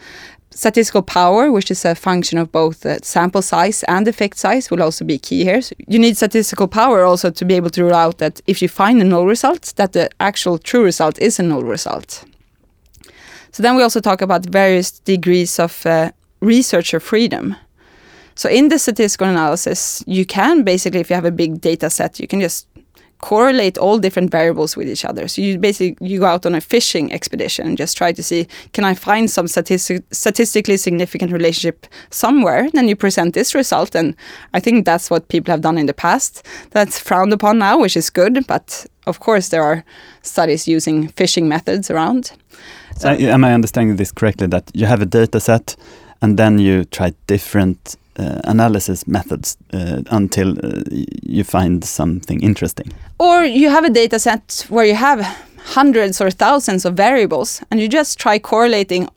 Statistical 0.49 1.01
power, 1.01 1.51
which 1.51 1.71
is 1.71 1.85
a 1.85 1.95
function 1.95 2.37
of 2.37 2.51
both 2.51 2.81
the 2.81 2.99
sample 3.03 3.41
size 3.41 3.83
and 3.83 4.07
effect 4.07 4.37
size, 4.37 4.69
will 4.69 4.83
also 4.83 5.05
be 5.05 5.17
key 5.17 5.43
here. 5.43 5.61
So 5.61 5.75
you 5.87 5.99
need 5.99 6.17
statistical 6.17 6.67
power 6.67 7.03
also 7.03 7.31
to 7.31 7.45
be 7.45 7.53
able 7.53 7.69
to 7.69 7.83
rule 7.83 7.95
out 7.95 8.17
that 8.17 8.41
if 8.47 8.61
you 8.61 8.67
find 8.67 9.01
a 9.01 9.05
null 9.05 9.25
result, 9.25 9.73
that 9.77 9.93
the 9.93 10.09
actual 10.19 10.57
true 10.57 10.83
result 10.83 11.19
is 11.19 11.39
a 11.39 11.43
null 11.43 11.63
result. 11.63 12.25
So 13.51 13.63
then 13.63 13.75
we 13.75 13.83
also 13.83 14.01
talk 14.01 14.21
about 14.21 14.45
various 14.45 14.91
degrees 14.91 15.59
of 15.59 15.85
uh, 15.85 16.11
researcher 16.41 16.99
freedom. 16.99 17.55
So 18.35 18.49
in 18.49 18.69
the 18.69 18.79
statistical 18.79 19.27
analysis, 19.27 20.03
you 20.07 20.25
can 20.25 20.63
basically, 20.63 20.99
if 20.99 21.09
you 21.09 21.15
have 21.15 21.25
a 21.25 21.31
big 21.31 21.61
data 21.61 21.89
set, 21.89 22.19
you 22.19 22.27
can 22.27 22.41
just 22.41 22.67
correlate 23.21 23.77
all 23.77 23.99
different 23.99 24.31
variables 24.31 24.75
with 24.75 24.89
each 24.89 25.05
other. 25.05 25.27
So 25.27 25.41
you 25.41 25.57
basically 25.57 25.95
you 26.05 26.19
go 26.19 26.25
out 26.25 26.45
on 26.45 26.55
a 26.55 26.61
fishing 26.61 27.13
expedition 27.13 27.67
and 27.67 27.77
just 27.77 27.95
try 27.95 28.11
to 28.11 28.23
see 28.23 28.47
can 28.73 28.83
I 28.83 28.95
find 28.95 29.29
some 29.29 29.47
statistic, 29.47 30.03
statistically 30.11 30.77
significant 30.77 31.31
relationship 31.31 31.85
somewhere. 32.09 32.67
Then 32.73 32.87
you 32.87 32.95
present 32.95 33.33
this 33.33 33.55
result, 33.55 33.95
and 33.95 34.15
I 34.53 34.59
think 34.59 34.85
that's 34.85 35.09
what 35.09 35.27
people 35.27 35.51
have 35.51 35.61
done 35.61 35.77
in 35.77 35.85
the 35.85 35.93
past. 35.93 36.45
That's 36.71 36.99
frowned 36.99 37.33
upon 37.33 37.59
now, 37.59 37.79
which 37.79 37.95
is 37.95 38.09
good, 38.09 38.45
but 38.47 38.85
of 39.07 39.19
course 39.19 39.49
there 39.49 39.63
are 39.63 39.83
studies 40.23 40.67
using 40.67 41.07
fishing 41.09 41.47
methods 41.47 41.91
around. 41.91 42.31
So, 42.97 43.09
am 43.09 43.43
I 43.43 43.53
understanding 43.53 43.95
this 43.95 44.11
correctly? 44.11 44.47
That 44.47 44.69
you 44.73 44.85
have 44.85 45.01
a 45.01 45.05
data 45.05 45.39
set, 45.39 45.75
and 46.21 46.37
then 46.37 46.59
you 46.59 46.85
try 46.85 47.13
different 47.27 47.97
uh, 48.17 48.39
analysis 48.43 49.07
methods 49.07 49.57
uh, 49.73 50.01
until 50.11 50.57
uh, 50.63 50.83
you 51.23 51.43
find 51.43 51.83
something 51.83 52.41
interesting. 52.41 52.91
Or 53.19 53.43
you 53.43 53.69
have 53.69 53.83
a 53.83 53.89
data 53.89 54.19
set 54.19 54.65
where 54.69 54.85
you 54.85 54.95
have 54.95 55.21
hundreds 55.65 56.21
or 56.21 56.29
thousands 56.29 56.85
of 56.85 56.95
variables 56.95 57.63
and 57.71 57.79
you 57.79 57.87
just 57.87 58.19
try 58.19 58.39
correlating 58.39 59.07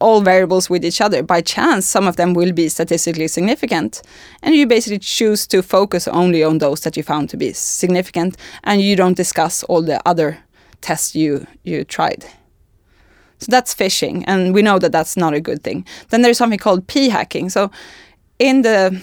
all 0.00 0.20
variables 0.20 0.70
with 0.70 0.84
each 0.84 1.00
other. 1.00 1.22
By 1.22 1.40
chance, 1.40 1.86
some 1.86 2.06
of 2.06 2.16
them 2.16 2.34
will 2.34 2.52
be 2.52 2.68
statistically 2.68 3.28
significant. 3.28 4.02
And 4.42 4.54
you 4.54 4.66
basically 4.66 5.00
choose 5.00 5.46
to 5.48 5.62
focus 5.62 6.06
only 6.06 6.44
on 6.44 6.58
those 6.58 6.80
that 6.80 6.96
you 6.96 7.02
found 7.02 7.30
to 7.30 7.36
be 7.36 7.52
significant 7.52 8.36
and 8.62 8.80
you 8.80 8.94
don't 8.94 9.16
discuss 9.16 9.64
all 9.64 9.82
the 9.82 10.00
other 10.06 10.38
tests 10.80 11.14
you, 11.16 11.46
you 11.64 11.84
tried. 11.84 12.24
So 13.44 13.50
that's 13.50 13.74
fishing, 13.74 14.24
and 14.24 14.54
we 14.54 14.62
know 14.62 14.78
that 14.78 14.90
that's 14.90 15.16
not 15.16 15.34
a 15.34 15.40
good 15.40 15.62
thing. 15.62 15.86
Then 16.08 16.22
there's 16.22 16.38
something 16.38 16.58
called 16.58 16.86
p 16.86 17.10
hacking. 17.10 17.50
So 17.50 17.70
in 18.38 18.62
the 18.62 19.02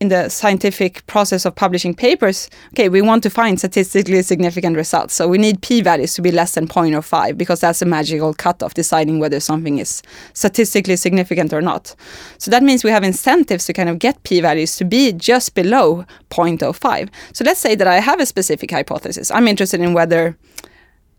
in 0.00 0.08
the 0.08 0.28
scientific 0.28 1.06
process 1.06 1.46
of 1.46 1.54
publishing 1.54 1.94
papers, 1.94 2.50
okay, 2.72 2.88
we 2.88 3.00
want 3.00 3.22
to 3.22 3.30
find 3.30 3.58
statistically 3.58 4.20
significant 4.22 4.76
results. 4.76 5.14
So 5.14 5.28
we 5.28 5.38
need 5.38 5.62
p-values 5.62 6.14
to 6.14 6.22
be 6.22 6.32
less 6.32 6.54
than 6.54 6.66
0.05 6.66 7.38
because 7.38 7.60
that's 7.60 7.80
a 7.80 7.86
magical 7.86 8.34
cutoff 8.34 8.74
deciding 8.74 9.20
whether 9.20 9.38
something 9.38 9.78
is 9.78 10.02
statistically 10.32 10.96
significant 10.96 11.52
or 11.52 11.62
not. 11.62 11.94
So 12.38 12.50
that 12.50 12.62
means 12.62 12.82
we 12.82 12.90
have 12.90 13.04
incentives 13.04 13.66
to 13.66 13.72
kind 13.72 13.88
of 13.88 13.98
get 14.00 14.22
p-values 14.24 14.76
to 14.76 14.84
be 14.84 15.12
just 15.12 15.54
below 15.54 16.04
0.05. 16.30 17.08
So 17.32 17.44
let's 17.44 17.60
say 17.60 17.76
that 17.76 17.86
I 17.86 18.00
have 18.00 18.20
a 18.20 18.26
specific 18.26 18.72
hypothesis. 18.72 19.30
I'm 19.30 19.46
interested 19.46 19.80
in 19.80 19.94
whether 19.94 20.36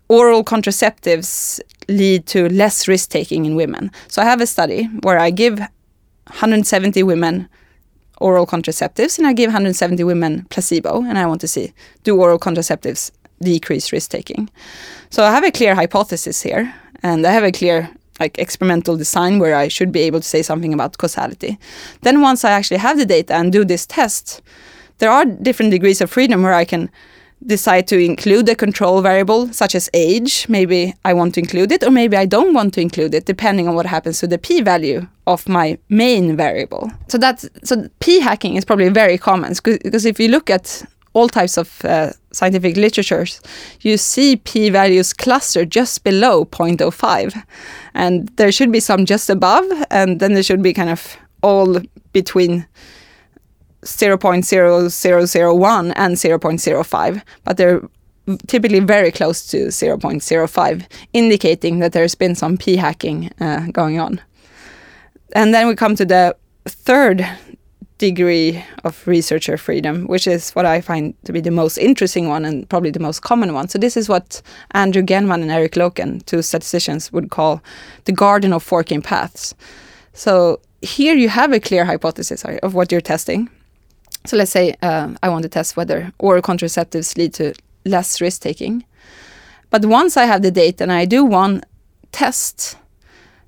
oral 0.07 0.43
contraceptives 0.43 1.59
lead 1.87 2.25
to 2.27 2.49
less 2.49 2.87
risk 2.87 3.09
taking 3.09 3.45
in 3.45 3.55
women. 3.55 3.91
So 4.07 4.21
I 4.21 4.25
have 4.25 4.41
a 4.41 4.47
study 4.47 4.85
where 5.01 5.19
I 5.19 5.29
give 5.29 5.59
170 5.59 7.03
women 7.03 7.47
oral 8.19 8.47
contraceptives 8.47 9.17
and 9.17 9.27
I 9.27 9.33
give 9.33 9.47
170 9.49 10.03
women 10.03 10.45
placebo 10.49 11.03
and 11.03 11.17
I 11.17 11.25
want 11.25 11.41
to 11.41 11.47
see 11.47 11.73
do 12.03 12.19
oral 12.19 12.39
contraceptives 12.39 13.11
decrease 13.41 13.91
risk 13.91 14.11
taking. 14.11 14.49
So 15.09 15.23
I 15.23 15.31
have 15.31 15.43
a 15.43 15.51
clear 15.51 15.75
hypothesis 15.75 16.41
here 16.41 16.73
and 17.03 17.25
I 17.25 17.31
have 17.31 17.43
a 17.43 17.51
clear 17.51 17.89
like 18.19 18.39
experimental 18.39 18.95
design 18.95 19.39
where 19.39 19.55
I 19.55 19.67
should 19.67 19.91
be 19.91 20.01
able 20.01 20.21
to 20.21 20.27
say 20.27 20.41
something 20.41 20.73
about 20.73 20.97
causality. 20.97 21.59
Then 22.01 22.21
once 22.21 22.45
I 22.45 22.51
actually 22.51 22.77
have 22.77 22.97
the 22.97 23.05
data 23.05 23.33
and 23.35 23.51
do 23.51 23.65
this 23.65 23.85
test, 23.85 24.41
there 24.99 25.11
are 25.11 25.25
different 25.25 25.71
degrees 25.71 25.99
of 25.99 26.09
freedom 26.09 26.41
where 26.41 26.53
I 26.53 26.63
can 26.63 26.89
decide 27.45 27.87
to 27.87 27.97
include 27.97 28.49
a 28.49 28.55
control 28.55 29.01
variable 29.01 29.51
such 29.53 29.75
as 29.75 29.89
age, 29.93 30.47
maybe 30.49 30.93
I 31.03 31.13
want 31.13 31.35
to 31.35 31.39
include 31.39 31.71
it, 31.71 31.83
or 31.83 31.91
maybe 31.91 32.17
I 32.17 32.25
don't 32.25 32.53
want 32.53 32.73
to 32.75 32.81
include 32.81 33.13
it, 33.13 33.25
depending 33.25 33.67
on 33.67 33.75
what 33.75 33.85
happens 33.85 34.19
to 34.19 34.27
the 34.27 34.37
p-value 34.37 35.07
of 35.27 35.47
my 35.47 35.77
main 35.89 36.35
variable. 36.35 36.91
So 37.07 37.17
that's 37.17 37.47
so 37.63 37.87
p-hacking 37.99 38.55
is 38.55 38.65
probably 38.65 38.89
very 38.89 39.17
common 39.17 39.53
because 39.53 40.05
if 40.05 40.19
you 40.19 40.27
look 40.29 40.49
at 40.49 40.83
all 41.13 41.29
types 41.29 41.57
of 41.57 41.83
uh, 41.85 42.11
scientific 42.31 42.75
literatures, 42.75 43.39
you 43.81 43.97
see 43.97 44.35
p-values 44.35 45.13
cluster 45.13 45.63
just 45.63 46.03
below 46.03 46.45
0.05, 46.45 47.41
and 47.93 48.27
there 48.35 48.51
should 48.51 48.71
be 48.71 48.81
some 48.81 49.05
just 49.05 49.29
above, 49.29 49.65
and 49.89 50.19
then 50.19 50.33
there 50.33 50.43
should 50.43 50.61
be 50.61 50.73
kind 50.73 50.89
of 50.89 51.15
all 51.41 51.79
between 52.11 52.65
0.0001 53.85 55.93
and 55.95 56.15
0.05, 56.15 57.21
but 57.43 57.57
they're 57.57 57.81
typically 58.47 58.79
very 58.79 59.11
close 59.11 59.45
to 59.47 59.67
0.05, 59.67 60.85
indicating 61.13 61.79
that 61.79 61.93
there's 61.93 62.15
been 62.15 62.35
some 62.35 62.57
p 62.57 62.75
hacking 62.75 63.31
uh, 63.39 63.67
going 63.71 63.99
on. 63.99 64.19
And 65.33 65.53
then 65.53 65.67
we 65.67 65.75
come 65.75 65.95
to 65.95 66.05
the 66.05 66.35
third 66.65 67.27
degree 67.97 68.63
of 68.83 69.07
researcher 69.07 69.57
freedom, 69.57 70.05
which 70.07 70.27
is 70.27 70.51
what 70.51 70.65
I 70.65 70.81
find 70.81 71.13
to 71.23 71.31
be 71.31 71.39
the 71.39 71.51
most 71.51 71.77
interesting 71.77 72.27
one 72.27 72.43
and 72.43 72.67
probably 72.67 72.91
the 72.91 72.99
most 72.99 73.21
common 73.21 73.53
one. 73.53 73.69
So 73.69 73.79
this 73.79 73.95
is 73.95 74.09
what 74.09 74.41
Andrew 74.71 75.01
Gelman 75.01 75.41
and 75.41 75.51
Eric 75.51 75.73
Loken, 75.73 76.25
two 76.25 76.41
statisticians, 76.41 77.13
would 77.13 77.29
call 77.29 77.61
the 78.05 78.11
garden 78.11 78.51
of 78.51 78.63
forking 78.63 79.01
paths. 79.01 79.53
So 80.13 80.59
here 80.81 81.15
you 81.15 81.29
have 81.29 81.53
a 81.53 81.59
clear 81.59 81.85
hypothesis 81.85 82.43
of 82.43 82.73
what 82.73 82.91
you're 82.91 83.01
testing. 83.01 83.49
So 84.25 84.37
let's 84.37 84.51
say 84.51 84.75
uh, 84.81 85.13
I 85.21 85.29
want 85.29 85.43
to 85.43 85.49
test 85.49 85.77
whether 85.77 86.11
oral 86.19 86.41
contraceptives 86.41 87.17
lead 87.17 87.33
to 87.35 87.53
less 87.85 88.19
risk 88.21 88.41
taking. 88.41 88.83
But 89.69 89.85
once 89.85 90.17
I 90.17 90.25
have 90.25 90.41
the 90.41 90.51
data 90.51 90.83
and 90.83 90.91
I 90.91 91.05
do 91.05 91.23
one 91.23 91.63
test, 92.11 92.77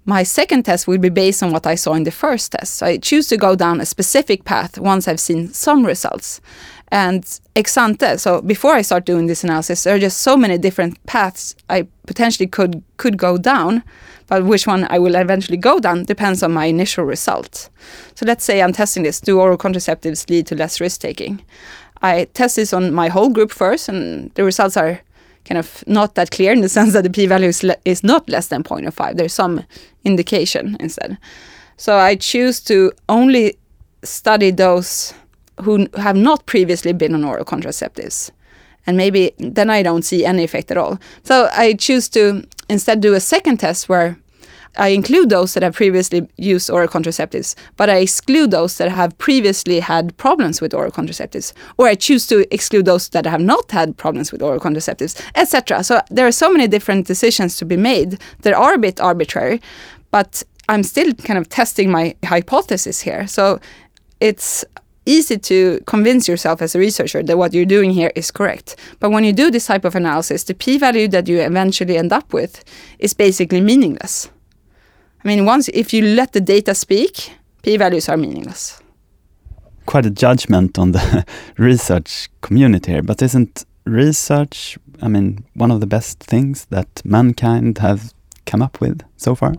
my 0.05 0.23
second 0.23 0.63
test 0.63 0.87
will 0.87 0.97
be 0.97 1.09
based 1.09 1.43
on 1.43 1.51
what 1.51 1.67
I 1.67 1.75
saw 1.75 1.93
in 1.93 2.03
the 2.03 2.11
first 2.11 2.51
test. 2.51 2.75
So 2.75 2.85
I 2.85 2.97
choose 2.97 3.27
to 3.27 3.37
go 3.37 3.55
down 3.55 3.81
a 3.81 3.85
specific 3.85 4.45
path 4.45 4.77
once 4.77 5.07
I've 5.07 5.19
seen 5.19 5.49
some 5.53 5.85
results. 5.85 6.41
And 6.89 7.25
ex 7.55 7.77
ante, 7.77 8.17
so 8.17 8.41
before 8.41 8.73
I 8.73 8.81
start 8.81 9.05
doing 9.05 9.27
this 9.27 9.43
analysis, 9.43 9.83
there 9.83 9.95
are 9.95 9.99
just 9.99 10.19
so 10.19 10.37
many 10.37 10.57
different 10.57 11.05
paths 11.05 11.55
I 11.69 11.87
potentially 12.05 12.47
could 12.47 12.81
could 12.95 13.17
go 13.17 13.37
down 13.37 13.83
but 14.27 14.45
which 14.45 14.67
one 14.67 14.85
I 14.89 14.99
will 14.99 15.15
eventually 15.15 15.57
go 15.57 15.79
down 15.79 16.03
depends 16.03 16.43
on 16.43 16.53
my 16.53 16.65
initial 16.65 17.05
result. 17.05 17.69
So 18.15 18.25
let's 18.25 18.43
say 18.43 18.61
I'm 18.61 18.73
testing 18.73 19.03
this 19.03 19.21
do 19.21 19.39
oral 19.39 19.57
contraceptives 19.57 20.29
lead 20.29 20.47
to 20.47 20.55
less 20.55 20.79
risk 20.79 21.01
taking? 21.01 21.41
I 22.01 22.25
test 22.33 22.57
this 22.57 22.73
on 22.73 22.93
my 22.93 23.07
whole 23.07 23.29
group 23.29 23.51
first, 23.51 23.89
and 23.89 24.31
the 24.35 24.43
results 24.43 24.77
are 24.77 25.01
kind 25.45 25.57
of 25.57 25.83
not 25.87 26.15
that 26.15 26.31
clear 26.31 26.51
in 26.51 26.61
the 26.61 26.69
sense 26.69 26.93
that 26.93 27.03
the 27.03 27.09
p 27.09 27.25
value 27.25 27.47
is, 27.47 27.65
is 27.85 28.03
not 28.03 28.27
less 28.29 28.47
than 28.47 28.63
0.05. 28.63 29.15
There's 29.15 29.33
some 29.33 29.63
indication 30.03 30.77
instead. 30.79 31.17
So 31.77 31.97
I 31.97 32.15
choose 32.15 32.59
to 32.61 32.91
only 33.07 33.57
study 34.03 34.51
those 34.51 35.13
who 35.61 35.87
have 35.95 36.15
not 36.15 36.45
previously 36.45 36.93
been 36.93 37.13
on 37.13 37.23
oral 37.23 37.45
contraceptives. 37.45 38.31
And 38.85 38.95
maybe 38.95 39.33
then 39.37 39.69
I 39.69 39.83
don't 39.83 40.03
see 40.03 40.25
any 40.25 40.43
effect 40.43 40.71
at 40.71 40.77
all. 40.77 40.99
So 41.23 41.49
I 41.51 41.73
choose 41.73 42.09
to 42.09 42.43
instead 42.69 43.01
do 43.01 43.13
a 43.13 43.19
second 43.19 43.57
test 43.57 43.89
where 43.89 44.17
I 44.77 44.89
include 44.89 45.29
those 45.29 45.53
that 45.53 45.63
have 45.63 45.73
previously 45.73 46.27
used 46.37 46.69
oral 46.69 46.87
contraceptives, 46.87 47.55
but 47.77 47.89
I 47.89 47.97
exclude 47.97 48.51
those 48.51 48.77
that 48.77 48.89
have 48.91 49.17
previously 49.17 49.79
had 49.79 50.15
problems 50.17 50.61
with 50.61 50.73
oral 50.73 50.91
contraceptives, 50.91 51.53
or 51.77 51.87
I 51.87 51.95
choose 51.95 52.27
to 52.27 52.51
exclude 52.53 52.85
those 52.85 53.09
that 53.09 53.25
have 53.25 53.41
not 53.41 53.71
had 53.71 53.97
problems 53.97 54.31
with 54.31 54.41
oral 54.41 54.59
contraceptives, 54.59 55.19
etc. 55.35 55.83
So 55.83 56.01
there 56.11 56.27
are 56.27 56.31
so 56.31 56.51
many 56.51 56.67
different 56.67 57.07
decisions 57.07 57.57
to 57.57 57.65
be 57.65 57.77
made 57.77 58.19
that 58.41 58.53
are 58.53 58.75
a 58.75 58.77
bit 58.77 59.01
arbitrary, 59.01 59.61
but 60.11 60.43
I'm 60.69 60.83
still 60.83 61.13
kind 61.13 61.39
of 61.39 61.49
testing 61.49 61.89
my 61.89 62.15
hypothesis 62.25 63.01
here. 63.01 63.25
So 63.27 63.59
it's 64.19 64.65
easy 65.07 65.37
to 65.37 65.79
convince 65.87 66.27
yourself 66.27 66.61
as 66.61 66.75
a 66.75 66.79
researcher 66.79 67.23
that 67.23 67.37
what 67.37 67.53
you're 67.53 67.65
doing 67.65 67.91
here 67.91 68.11
is 68.15 68.29
correct. 68.31 68.75
But 68.99 69.11
when 69.11 69.23
you 69.23 69.33
do 69.33 69.49
this 69.49 69.65
type 69.65 69.85
of 69.85 69.95
analysis, 69.95 70.43
the 70.43 70.53
p 70.53 70.77
value 70.77 71.07
that 71.07 71.27
you 71.27 71.39
eventually 71.39 71.97
end 71.97 72.11
up 72.11 72.33
with 72.33 72.63
is 72.99 73.13
basically 73.13 73.61
meaningless. 73.61 74.29
I 75.23 75.27
mean, 75.27 75.45
once 75.45 75.69
if 75.69 75.93
you 75.93 76.01
let 76.03 76.33
the 76.33 76.41
data 76.41 76.75
speak, 76.75 77.31
p 77.63 77.77
values 77.77 78.09
are 78.09 78.17
meaningless. 78.17 78.81
Quite 79.85 80.05
a 80.05 80.11
judgment 80.11 80.77
on 80.77 80.91
the 80.91 81.25
research 81.57 82.29
community 82.41 82.91
here, 82.91 83.01
but 83.01 83.21
isn't 83.21 83.65
research, 83.85 84.77
I 85.01 85.07
mean, 85.07 85.45
one 85.53 85.71
of 85.71 85.79
the 85.79 85.87
best 85.87 86.19
things 86.19 86.65
that 86.65 87.01
mankind 87.05 87.77
have 87.77 88.13
come 88.45 88.61
up 88.61 88.81
with 88.81 89.01
so 89.17 89.35
far? 89.35 89.53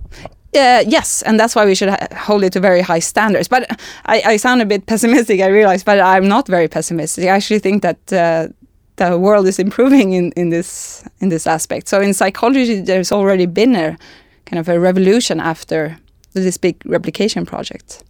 Uh, 0.54 0.82
yes, 0.86 1.22
and 1.22 1.38
that's 1.38 1.54
why 1.54 1.66
we 1.66 1.74
should 1.74 1.90
hold 2.14 2.42
it 2.42 2.54
to 2.54 2.60
very 2.60 2.80
high 2.80 3.00
standards. 3.00 3.48
But 3.48 3.70
I, 4.06 4.22
I, 4.24 4.36
sound 4.38 4.62
a 4.62 4.66
bit 4.66 4.86
pessimistic, 4.86 5.42
I 5.42 5.48
realize, 5.48 5.84
but 5.84 6.00
I'm 6.00 6.26
not 6.26 6.48
very 6.48 6.68
pessimistic. 6.68 7.24
I 7.24 7.28
actually 7.28 7.58
think 7.58 7.82
that 7.82 8.12
uh, 8.12 8.48
the 8.96 9.18
world 9.18 9.46
is 9.46 9.58
improving 9.58 10.14
in, 10.14 10.32
in 10.32 10.48
this 10.48 11.04
in 11.20 11.28
this 11.28 11.46
aspect. 11.46 11.86
So 11.88 12.00
in 12.00 12.14
psychology, 12.14 12.80
there's 12.80 13.12
already 13.12 13.44
been 13.44 13.76
a 13.76 13.98
kind 14.46 14.58
of 14.58 14.68
a 14.70 14.80
revolution 14.80 15.38
after 15.38 15.98
this 16.32 16.56
big 16.56 16.76
replication 16.86 17.44
project. 17.44 18.02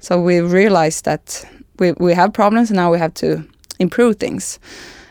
So 0.00 0.18
we 0.18 0.40
realized 0.40 1.04
that 1.04 1.44
we 1.78 1.92
we 1.92 2.14
have 2.14 2.32
problems, 2.32 2.70
and 2.70 2.76
now 2.76 2.90
we 2.90 2.98
have 2.98 3.12
to 3.14 3.44
improve 3.78 4.16
things. 4.16 4.58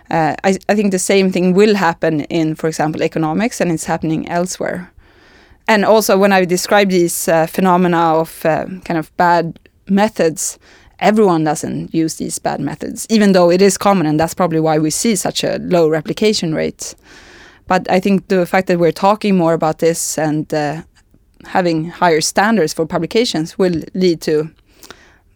Uh, 0.09 0.35
I, 0.43 0.57
I 0.67 0.75
think 0.75 0.91
the 0.91 0.99
same 0.99 1.31
thing 1.31 1.53
will 1.53 1.75
happen 1.75 2.21
in, 2.21 2.55
for 2.55 2.67
example, 2.67 3.03
economics, 3.03 3.61
and 3.61 3.71
it's 3.71 3.85
happening 3.85 4.27
elsewhere 4.27 4.91
and 5.67 5.85
also 5.85 6.17
when 6.17 6.31
I 6.31 6.45
describe 6.45 6.89
these 6.89 7.27
uh, 7.27 7.47
phenomena 7.47 8.15
of 8.15 8.45
uh, 8.45 8.65
kind 8.83 8.97
of 8.97 9.15
bad 9.17 9.59
methods 9.89 10.59
everyone 10.99 11.43
doesn't 11.43 11.93
use 11.93 12.15
these 12.15 12.39
bad 12.39 12.59
methods, 12.59 13.05
even 13.09 13.33
though 13.33 13.51
it 13.51 13.61
is 13.61 13.77
common, 13.77 14.05
and 14.05 14.19
that's 14.19 14.33
probably 14.33 14.59
why 14.59 14.77
we 14.79 14.89
see 14.89 15.15
such 15.15 15.43
a 15.43 15.57
low 15.59 15.87
replication 15.89 16.53
rate. 16.53 16.95
But 17.67 17.89
I 17.89 17.99
think 17.99 18.27
the 18.27 18.45
fact 18.45 18.67
that 18.67 18.79
we're 18.79 18.91
talking 18.91 19.35
more 19.35 19.53
about 19.53 19.79
this 19.79 20.17
and 20.17 20.51
uh, 20.53 20.83
having 21.45 21.89
higher 21.89 22.21
standards 22.21 22.73
for 22.73 22.85
publications 22.85 23.57
will 23.57 23.81
lead 23.93 24.21
to 24.21 24.51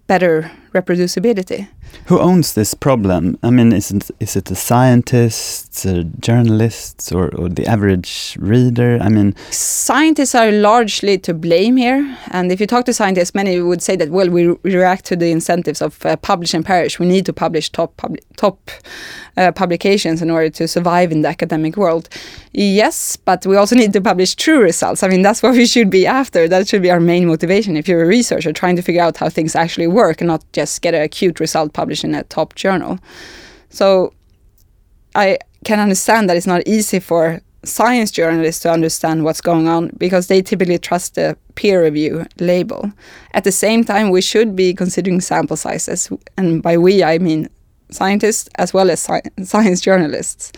better 0.08 0.52
reproducibility. 0.74 1.68
Who 2.06 2.20
owns 2.20 2.54
this 2.54 2.74
problem? 2.74 3.38
I 3.44 3.52
mean, 3.52 3.72
is 3.72 3.92
it, 3.92 4.10
is 4.20 4.36
it 4.36 4.46
the 4.46 4.56
scientists, 4.56 5.84
the 5.84 6.06
journalists, 6.20 7.12
or, 7.12 7.34
or 7.36 7.50
the 7.50 7.68
average 7.68 8.36
reader? 8.40 8.98
I 9.02 9.10
mean, 9.10 9.36
scientists 9.52 10.34
are 10.34 10.52
largely 10.52 11.18
to 11.20 11.34
blame 11.34 11.78
here. 11.78 12.18
And 12.32 12.52
if 12.52 12.60
you 12.60 12.68
talk 12.68 12.86
to 12.86 12.94
scientists, 12.94 13.36
many 13.36 13.62
would 13.62 13.82
say 13.82 13.96
that, 13.96 14.10
well, 14.10 14.30
we 14.30 14.48
react 14.64 15.06
to 15.06 15.16
the 15.16 15.32
incentives 15.32 15.82
of 15.82 16.04
uh, 16.06 16.16
publish 16.18 16.54
and 16.54 16.66
perish. 16.66 17.00
We 17.00 17.06
need 17.06 17.26
to 17.28 17.34
publish 17.34 17.70
top, 17.70 17.96
pub 17.98 18.18
top 18.38 18.72
uh, 19.38 19.52
publications 19.52 20.22
in 20.22 20.30
order 20.30 20.50
to 20.50 20.68
survive 20.68 21.12
in 21.12 21.22
the 21.22 21.28
academic 21.28 21.78
world. 21.78 22.10
Yes, 22.54 23.16
but 23.16 23.46
we 23.46 23.56
also 23.56 23.76
need 23.76 23.94
to 23.94 24.02
publish 24.02 24.36
true 24.36 24.62
results. 24.62 25.04
I 25.04 25.08
mean, 25.08 25.22
that's 25.22 25.44
what 25.44 25.54
we 25.54 25.66
should 25.66 25.90
be 25.90 26.08
after. 26.08 26.48
That 26.48 26.68
should 26.68 26.82
be 26.82 26.92
our 26.92 27.00
main 27.00 27.28
motivation. 27.28 27.78
If 27.78 27.88
you're 27.88 28.04
a 28.04 28.08
researcher 28.08 28.52
trying 28.52 28.76
to 28.76 28.82
figure 28.82 29.02
out 29.02 29.18
how 29.18 29.30
things 29.30 29.56
actually 29.56 29.88
work 29.88 30.22
and 30.22 30.28
not 30.28 30.44
just 30.54 30.82
get 30.82 30.94
a 30.94 31.08
cute 31.08 31.40
result 31.40 31.74
published 31.80 32.04
in 32.04 32.14
a 32.16 32.24
top 32.24 32.50
journal. 32.56 33.00
So 33.70 34.14
I 35.16 35.38
can 35.64 35.80
understand 35.80 36.30
that 36.30 36.38
it's 36.38 36.52
not 36.54 36.68
easy 36.68 37.00
for 37.00 37.42
science 37.64 38.12
journalists 38.12 38.62
to 38.64 38.72
understand 38.72 39.24
what's 39.24 39.42
going 39.42 39.68
on 39.68 39.92
because 39.98 40.28
they 40.28 40.42
typically 40.42 40.78
trust 40.78 41.16
the 41.16 41.38
peer 41.56 41.84
review 41.84 42.26
label. 42.40 42.92
At 43.34 43.44
the 43.44 43.52
same 43.52 43.84
time, 43.84 44.10
we 44.10 44.22
should 44.22 44.56
be 44.56 44.74
considering 44.74 45.22
sample 45.22 45.58
sizes, 45.58 46.10
and 46.38 46.62
by 46.62 46.78
we 46.78 47.04
I 47.04 47.18
mean 47.18 47.50
scientists 47.92 48.50
as 48.56 48.74
well 48.74 48.90
as 48.90 49.00
sci 49.00 49.20
science 49.44 49.82
journalists. 49.82 50.52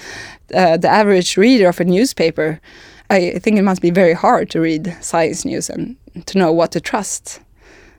Uh, 0.53 0.77
the 0.77 0.89
average 0.89 1.37
reader 1.37 1.69
of 1.69 1.79
a 1.79 1.85
newspaper, 1.85 2.59
I 3.09 3.39
think 3.39 3.57
it 3.57 3.63
must 3.63 3.81
be 3.81 3.91
very 3.91 4.13
hard 4.13 4.49
to 4.51 4.59
read 4.61 4.95
science 5.01 5.45
news 5.45 5.69
and 5.69 5.95
to 6.25 6.37
know 6.37 6.51
what 6.51 6.71
to 6.71 6.79
trust. 6.81 7.41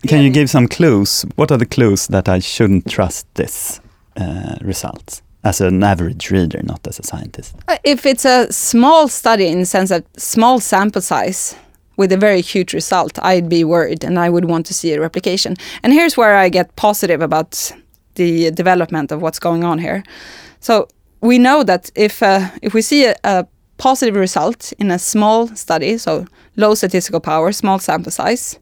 Can 0.09 0.23
you 0.23 0.31
give 0.31 0.51
some 0.51 0.69
clues? 0.69 1.25
What 1.37 1.51
are 1.53 1.59
the 1.59 1.67
clues 1.67 2.09
that 2.09 2.29
I 2.29 2.41
shouldn't 2.41 2.89
trust 2.89 3.27
this 3.35 3.81
uh, 4.17 4.57
result? 4.61 5.23
As 5.45 5.61
an 5.61 5.83
average 5.83 6.31
reader, 6.31 6.61
not 6.63 6.87
as 6.87 7.01
a 7.01 7.03
scientist. 7.03 7.55
Uh, 7.67 7.77
if 7.83 8.07
it's 8.07 8.25
a 8.25 8.53
small 8.53 9.09
study 9.09 9.49
in 9.49 9.59
the 9.59 9.67
sense 9.67 9.89
that 9.89 10.05
small 10.17 10.61
sample 10.61 11.03
size 11.03 11.57
with 11.97 12.13
a 12.13 12.17
very 12.17 12.41
huge 12.41 12.73
result, 12.75 13.19
I'd 13.23 13.49
be 13.49 13.65
worried 13.65 14.05
and 14.05 14.19
I 14.19 14.31
would 14.31 14.45
want 14.45 14.67
to 14.67 14.75
see 14.75 14.93
a 14.93 15.01
replication. 15.01 15.57
And 15.83 15.93
here's 15.93 16.17
where 16.17 16.37
I 16.37 16.49
get 16.49 16.77
positive 16.77 17.21
about 17.21 17.73
the 18.15 18.51
development 18.53 19.11
of 19.13 19.21
what's 19.21 19.39
going 19.39 19.65
on 19.65 19.79
here. 19.79 20.05
So 20.61 20.87
we 21.21 21.39
know 21.39 21.65
that 21.65 21.91
if 21.95 22.23
uh, 22.23 22.51
if 22.63 22.75
we 22.75 22.83
see 22.83 23.07
a, 23.07 23.17
a 23.25 23.47
positive 23.79 24.15
result 24.15 24.73
in 24.79 24.91
a 24.91 24.99
small 24.99 25.49
study, 25.57 25.99
so 25.99 26.27
low 26.57 26.75
statistical 26.75 27.21
power, 27.21 27.53
small 27.53 27.79
sample 27.79 28.13
size, 28.13 28.59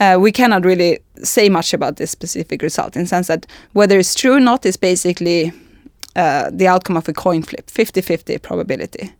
uh, 0.00 0.18
we 0.20 0.32
cannot 0.32 0.64
really 0.64 0.98
say 1.22 1.48
much 1.48 1.72
about 1.72 1.96
this 1.96 2.10
specific 2.10 2.62
result 2.62 2.96
in 2.96 3.02
the 3.02 3.08
sense 3.08 3.28
that 3.28 3.46
whether 3.72 3.98
it's 3.98 4.14
true 4.14 4.34
or 4.34 4.40
not 4.40 4.66
is 4.66 4.76
basically 4.76 5.52
uh, 6.16 6.50
the 6.52 6.66
outcome 6.66 6.96
of 6.96 7.08
a 7.08 7.12
coin 7.12 7.42
flip, 7.42 7.66
50-50 7.66 8.40
probability. 8.42 9.12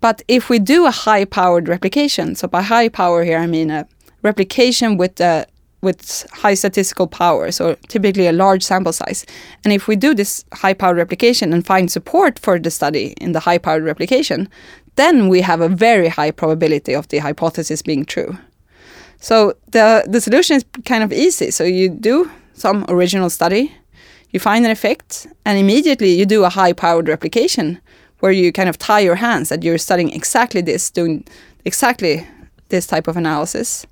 But 0.00 0.22
if 0.28 0.48
we 0.50 0.58
do 0.58 0.86
a 0.86 0.90
high-powered 0.90 1.68
replication, 1.68 2.34
so 2.34 2.48
by 2.48 2.62
high 2.62 2.88
power 2.88 3.24
here 3.24 3.38
I 3.38 3.46
mean 3.46 3.70
a 3.70 3.86
replication 4.22 4.96
with 4.96 5.20
a 5.20 5.46
with 5.82 6.26
high 6.32 6.54
statistical 6.54 7.06
power, 7.06 7.52
so 7.52 7.76
typically 7.88 8.26
a 8.26 8.32
large 8.32 8.62
sample 8.62 8.92
size. 8.92 9.24
And 9.62 9.72
if 9.72 9.86
we 9.86 9.94
do 9.94 10.14
this 10.14 10.44
high 10.52 10.74
powered 10.74 10.96
replication 10.96 11.52
and 11.52 11.64
find 11.64 11.92
support 11.92 12.38
for 12.38 12.58
the 12.58 12.70
study 12.70 13.14
in 13.20 13.32
the 13.32 13.40
high 13.40 13.58
powered 13.58 13.84
replication, 13.84 14.48
then 14.96 15.28
we 15.28 15.42
have 15.42 15.60
a 15.60 15.68
very 15.68 16.08
high 16.08 16.32
probability 16.32 16.94
of 16.94 17.08
the 17.08 17.18
hypothesis 17.18 17.82
being 17.82 18.04
true. 18.04 18.36
So 19.26 19.54
the 19.72 20.04
the 20.12 20.20
solution 20.20 20.56
is 20.56 20.64
kind 20.84 21.02
of 21.02 21.12
easy. 21.12 21.50
So 21.50 21.64
you 21.64 21.88
do 21.88 22.30
some 22.52 22.84
original 22.88 23.28
study, 23.30 23.72
you 24.30 24.38
find 24.40 24.64
an 24.64 24.70
effect, 24.70 25.26
and 25.44 25.58
immediately 25.58 26.10
you 26.18 26.26
do 26.26 26.44
a 26.44 26.48
high-powered 26.48 27.08
replication 27.08 27.80
where 28.20 28.32
you 28.32 28.52
kind 28.52 28.68
of 28.68 28.76
tie 28.78 29.04
your 29.04 29.16
hands 29.16 29.48
that 29.48 29.64
you're 29.64 29.78
studying 29.78 30.12
exactly 30.12 30.62
this, 30.62 30.92
doing 30.92 31.24
exactly 31.64 32.24
this 32.68 32.86
type 32.86 33.10
of 33.10 33.16
analysis. 33.16 33.86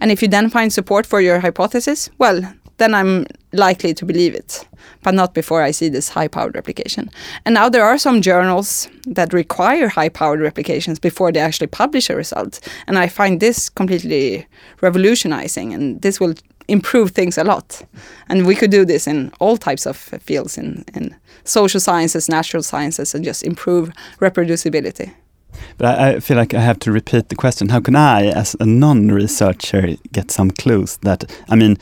And 0.00 0.10
if 0.10 0.22
you 0.22 0.28
then 0.28 0.50
find 0.50 0.72
support 0.72 1.06
for 1.06 1.20
your 1.20 1.40
hypothesis, 1.40 2.10
well, 2.18 2.42
then 2.80 2.94
I'm 2.94 3.26
likely 3.52 3.92
to 3.94 4.04
believe 4.04 4.34
it, 4.34 4.66
but 5.02 5.14
not 5.14 5.34
before 5.34 5.62
I 5.62 5.70
see 5.70 5.90
this 5.90 6.08
high 6.08 6.28
powered 6.28 6.54
replication. 6.54 7.10
And 7.44 7.54
now 7.54 7.68
there 7.68 7.84
are 7.84 7.98
some 7.98 8.22
journals 8.22 8.88
that 9.06 9.32
require 9.32 9.88
high 9.88 10.08
powered 10.08 10.40
replications 10.40 10.98
before 10.98 11.30
they 11.30 11.40
actually 11.40 11.66
publish 11.66 12.10
a 12.10 12.16
result. 12.16 12.60
And 12.86 12.98
I 12.98 13.06
find 13.08 13.38
this 13.38 13.68
completely 13.68 14.46
revolutionizing, 14.80 15.74
and 15.74 16.00
this 16.00 16.18
will 16.20 16.34
improve 16.68 17.10
things 17.10 17.36
a 17.36 17.44
lot. 17.44 17.82
And 18.28 18.46
we 18.46 18.54
could 18.54 18.70
do 18.70 18.84
this 18.86 19.06
in 19.06 19.30
all 19.40 19.56
types 19.58 19.86
of 19.86 19.96
fields 19.96 20.56
in, 20.56 20.84
in 20.94 21.14
social 21.44 21.80
sciences, 21.80 22.28
natural 22.28 22.62
sciences, 22.62 23.14
and 23.14 23.24
just 23.24 23.42
improve 23.42 23.90
reproducibility. 24.20 25.12
But 25.76 25.86
I, 25.98 26.08
I, 26.08 26.20
feel 26.20 26.36
like 26.36 26.54
I 26.54 26.60
have 26.60 26.78
to 26.78 26.92
repeat 26.92 27.28
the 27.28 27.34
question. 27.34 27.68
How 27.68 27.80
can 27.80 27.96
I, 27.96 28.28
as 28.28 28.56
a 28.60 28.64
non-researcher, 28.64 29.96
get 30.12 30.30
some 30.30 30.50
clues 30.50 30.98
that, 30.98 31.24
I 31.48 31.56
mean, 31.56 31.76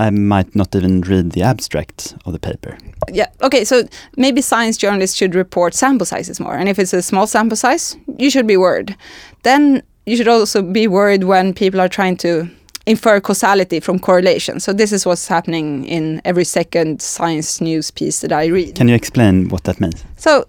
I 0.00 0.08
might 0.08 0.56
not 0.56 0.74
even 0.74 1.02
read 1.02 1.32
the 1.32 1.42
abstract 1.42 2.14
of 2.24 2.32
the 2.32 2.38
paper. 2.38 2.78
Yeah, 3.12 3.26
okay, 3.42 3.64
so 3.64 3.82
maybe 4.16 4.40
science 4.40 4.78
journalists 4.78 5.14
should 5.14 5.34
report 5.34 5.74
sample 5.74 6.06
sizes 6.06 6.40
more. 6.40 6.56
And 6.56 6.70
if 6.70 6.78
it's 6.78 6.94
a 6.94 7.02
small 7.02 7.26
sample 7.26 7.56
size, 7.56 7.98
you 8.16 8.30
should 8.30 8.46
be 8.46 8.56
worried. 8.56 8.96
Then 9.42 9.82
you 10.06 10.16
should 10.16 10.28
also 10.28 10.62
be 10.62 10.88
worried 10.88 11.24
when 11.24 11.52
people 11.52 11.80
are 11.80 11.88
trying 11.88 12.16
to 12.18 12.48
infer 12.86 13.20
causality 13.20 13.78
from 13.78 13.98
correlation. 13.98 14.58
So 14.58 14.72
this 14.72 14.90
is 14.90 15.04
what's 15.04 15.28
happening 15.28 15.84
in 15.84 16.22
every 16.24 16.44
second 16.44 17.02
science 17.02 17.60
news 17.60 17.90
piece 17.90 18.20
that 18.20 18.32
I 18.32 18.46
read. 18.46 18.76
Can 18.76 18.88
you 18.88 18.94
explain 18.94 19.50
what 19.50 19.64
that 19.64 19.80
means? 19.80 20.02
So 20.16 20.46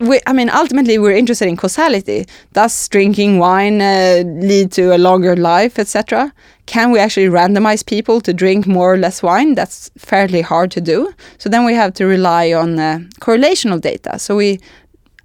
we, 0.00 0.20
I 0.26 0.32
mean, 0.32 0.48
ultimately, 0.50 0.98
we're 0.98 1.16
interested 1.16 1.48
in 1.48 1.56
causality. 1.56 2.26
Does 2.52 2.88
drinking 2.88 3.38
wine 3.38 3.80
uh, 3.80 4.22
lead 4.24 4.70
to 4.72 4.94
a 4.94 4.98
longer 4.98 5.36
life, 5.36 5.78
etc.? 5.78 6.32
Can 6.66 6.92
we 6.92 6.98
actually 6.98 7.26
randomize 7.26 7.84
people 7.84 8.20
to 8.20 8.32
drink 8.32 8.66
more 8.66 8.94
or 8.94 8.96
less 8.96 9.22
wine? 9.22 9.54
That's 9.54 9.90
fairly 9.98 10.42
hard 10.42 10.70
to 10.72 10.80
do. 10.80 11.12
So 11.38 11.48
then 11.48 11.64
we 11.64 11.74
have 11.74 11.94
to 11.94 12.06
rely 12.06 12.52
on 12.52 12.78
uh, 12.78 12.98
correlational 13.20 13.80
data. 13.80 14.18
So 14.18 14.36
we 14.36 14.60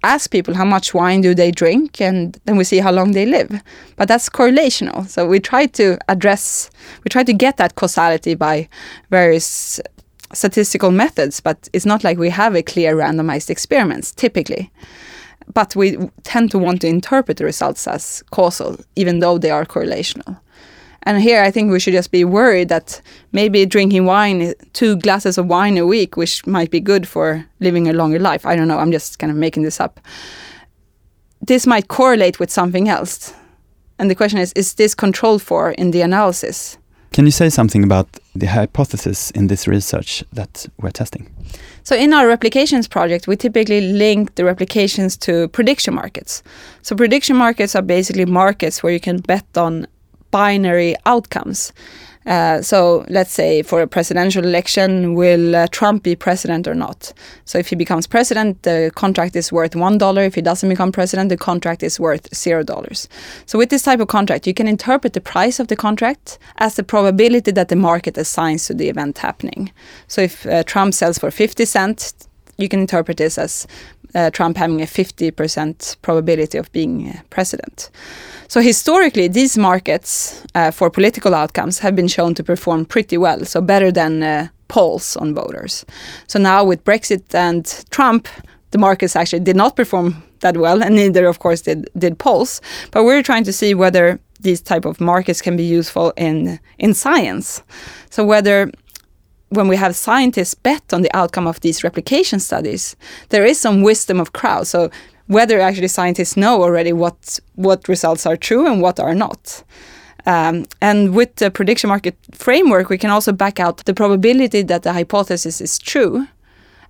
ask 0.02 0.30
people 0.30 0.54
how 0.54 0.64
much 0.64 0.92
wine 0.92 1.20
do 1.20 1.34
they 1.34 1.50
drink, 1.50 2.00
and 2.00 2.38
then 2.44 2.56
we 2.56 2.64
see 2.64 2.78
how 2.78 2.90
long 2.90 3.12
they 3.12 3.26
live. 3.26 3.62
But 3.96 4.08
that's 4.08 4.28
correlational. 4.28 5.08
So 5.08 5.26
we 5.26 5.38
try 5.38 5.66
to 5.66 5.98
address, 6.08 6.70
we 7.04 7.08
try 7.08 7.22
to 7.24 7.32
get 7.32 7.56
that 7.58 7.74
causality 7.76 8.34
by 8.34 8.68
various 9.10 9.80
statistical 10.34 10.90
methods, 10.90 11.40
but 11.40 11.68
it's 11.72 11.86
not 11.86 12.04
like 12.04 12.18
we 12.18 12.30
have 12.30 12.54
a 12.54 12.62
clear 12.62 12.96
randomized 12.96 13.50
experiments 13.50 14.12
typically. 14.12 14.70
But 15.52 15.76
we 15.76 15.98
tend 16.22 16.50
to 16.52 16.58
want 16.58 16.80
to 16.80 16.86
interpret 16.86 17.36
the 17.36 17.44
results 17.44 17.86
as 17.86 18.22
causal, 18.30 18.78
even 18.96 19.18
though 19.18 19.38
they 19.38 19.50
are 19.50 19.66
correlational. 19.66 20.38
And 21.04 21.20
here 21.20 21.42
I 21.42 21.50
think 21.50 21.70
we 21.70 21.80
should 21.80 21.92
just 21.92 22.10
be 22.10 22.24
worried 22.24 22.70
that 22.70 23.00
maybe 23.32 23.66
drinking 23.66 24.06
wine, 24.06 24.54
two 24.72 24.96
glasses 24.96 25.36
of 25.36 25.46
wine 25.46 25.76
a 25.76 25.86
week, 25.86 26.16
which 26.16 26.46
might 26.46 26.70
be 26.70 26.80
good 26.80 27.06
for 27.06 27.44
living 27.60 27.88
a 27.88 27.92
longer 27.92 28.18
life. 28.18 28.46
I 28.46 28.56
don't 28.56 28.68
know, 28.68 28.78
I'm 28.78 28.92
just 28.92 29.18
kind 29.18 29.30
of 29.30 29.36
making 29.36 29.64
this 29.64 29.80
up. 29.80 30.00
This 31.42 31.66
might 31.66 31.88
correlate 31.88 32.40
with 32.40 32.50
something 32.50 32.88
else. 32.88 33.34
And 33.98 34.10
the 34.10 34.14
question 34.14 34.38
is 34.38 34.52
is 34.54 34.74
this 34.74 34.94
controlled 34.94 35.42
for 35.42 35.72
in 35.72 35.90
the 35.90 36.00
analysis? 36.00 36.78
Can 37.14 37.26
you 37.26 37.30
say 37.30 37.48
something 37.48 37.84
about 37.84 38.08
the 38.34 38.46
hypothesis 38.46 39.30
in 39.30 39.46
this 39.46 39.68
research 39.68 40.24
that 40.32 40.66
we're 40.80 40.90
testing? 40.90 41.32
So 41.84 41.94
in 41.94 42.12
our 42.12 42.26
replications 42.26 42.88
project, 42.88 43.28
we 43.28 43.36
typically 43.36 43.80
link 43.92 44.34
the 44.34 44.44
replications 44.44 45.16
to 45.18 45.46
prediction 45.46 45.94
markets. 45.94 46.42
So 46.82 46.96
prediction 46.96 47.36
markets 47.36 47.76
are 47.76 47.82
basically 47.82 48.24
markets 48.24 48.82
where 48.82 48.92
you 48.92 48.98
can 48.98 49.18
bet 49.18 49.46
on 49.56 49.86
binary 50.32 50.96
outcomes. 51.06 51.72
Uh, 52.26 52.62
so 52.62 53.04
let's 53.08 53.32
say 53.32 53.62
for 53.62 53.82
a 53.82 53.86
presidential 53.86 54.44
election, 54.44 55.14
will 55.14 55.54
uh, 55.54 55.66
Trump 55.68 56.02
be 56.02 56.16
president 56.16 56.66
or 56.66 56.74
not? 56.74 57.12
So 57.44 57.58
if 57.58 57.68
he 57.68 57.76
becomes 57.76 58.06
president, 58.06 58.62
the 58.62 58.90
contract 58.94 59.36
is 59.36 59.52
worth 59.52 59.76
one 59.76 59.98
dollar. 59.98 60.22
If 60.22 60.34
he 60.34 60.42
doesn't 60.42 60.68
become 60.68 60.92
president, 60.92 61.28
the 61.28 61.36
contract 61.36 61.82
is 61.82 62.00
worth 62.00 62.34
zero 62.34 62.62
dollars. 62.62 63.08
So 63.46 63.58
with 63.58 63.70
this 63.70 63.82
type 63.82 64.00
of 64.00 64.08
contract, 64.08 64.46
you 64.46 64.54
can 64.54 64.68
interpret 64.68 65.12
the 65.12 65.20
price 65.20 65.60
of 65.60 65.68
the 65.68 65.76
contract 65.76 66.38
as 66.56 66.76
the 66.76 66.82
probability 66.82 67.50
that 67.50 67.68
the 67.68 67.76
market 67.76 68.16
assigns 68.16 68.66
to 68.66 68.74
the 68.74 68.88
event 68.88 69.18
happening. 69.18 69.72
So 70.08 70.22
if 70.22 70.46
uh, 70.46 70.62
Trump 70.64 70.94
sells 70.94 71.18
for 71.18 71.30
50 71.30 71.64
cents, 71.64 72.14
you 72.56 72.68
can 72.68 72.80
interpret 72.80 73.16
this 73.16 73.38
as 73.38 73.66
uh, 74.14 74.30
Trump 74.30 74.56
having 74.56 74.80
a 74.80 74.86
50% 74.86 75.96
probability 76.02 76.58
of 76.58 76.70
being 76.72 77.08
uh, 77.08 77.20
president. 77.30 77.90
So 78.48 78.60
historically, 78.60 79.28
these 79.28 79.58
markets 79.58 80.44
uh, 80.54 80.70
for 80.70 80.90
political 80.90 81.34
outcomes 81.34 81.80
have 81.80 81.96
been 81.96 82.08
shown 82.08 82.34
to 82.34 82.44
perform 82.44 82.84
pretty 82.84 83.18
well, 83.18 83.44
so 83.44 83.60
better 83.60 83.90
than 83.90 84.22
uh, 84.22 84.48
polls 84.68 85.16
on 85.16 85.34
voters. 85.34 85.84
So 86.26 86.38
now 86.38 86.64
with 86.64 86.84
Brexit 86.84 87.34
and 87.34 87.64
Trump, 87.90 88.28
the 88.70 88.78
markets 88.78 89.16
actually 89.16 89.40
did 89.40 89.56
not 89.56 89.76
perform 89.76 90.22
that 90.40 90.56
well, 90.56 90.82
and 90.82 90.94
neither, 90.94 91.26
of 91.26 91.38
course, 91.38 91.62
did 91.62 91.88
did 91.96 92.18
polls. 92.18 92.60
But 92.90 93.04
we're 93.04 93.22
trying 93.22 93.44
to 93.44 93.52
see 93.52 93.74
whether 93.74 94.18
these 94.40 94.60
type 94.60 94.84
of 94.84 95.00
markets 95.00 95.40
can 95.42 95.56
be 95.56 95.64
useful 95.64 96.12
in 96.16 96.58
in 96.78 96.94
science. 96.94 97.62
So 98.10 98.24
whether 98.24 98.70
when 99.48 99.68
we 99.68 99.76
have 99.76 99.94
scientists 99.94 100.54
bet 100.54 100.92
on 100.92 101.02
the 101.02 101.16
outcome 101.16 101.46
of 101.46 101.60
these 101.60 101.84
replication 101.84 102.40
studies, 102.40 102.96
there 103.28 103.44
is 103.44 103.60
some 103.60 103.82
wisdom 103.82 104.20
of 104.20 104.32
crowds. 104.32 104.68
So 104.70 104.90
whether 105.26 105.60
actually 105.60 105.88
scientists 105.88 106.36
know 106.36 106.62
already 106.62 106.92
what 106.92 107.40
what 107.54 107.88
results 107.88 108.26
are 108.26 108.36
true 108.36 108.66
and 108.66 108.82
what 108.82 109.00
are 109.00 109.14
not. 109.14 109.64
Um, 110.26 110.64
and 110.80 111.14
with 111.14 111.36
the 111.36 111.50
prediction 111.50 111.88
market 111.88 112.16
framework, 112.32 112.88
we 112.88 112.98
can 112.98 113.10
also 113.10 113.32
back 113.32 113.60
out 113.60 113.84
the 113.84 113.94
probability 113.94 114.62
that 114.62 114.82
the 114.82 114.92
hypothesis 114.92 115.60
is 115.60 115.78
true 115.78 116.26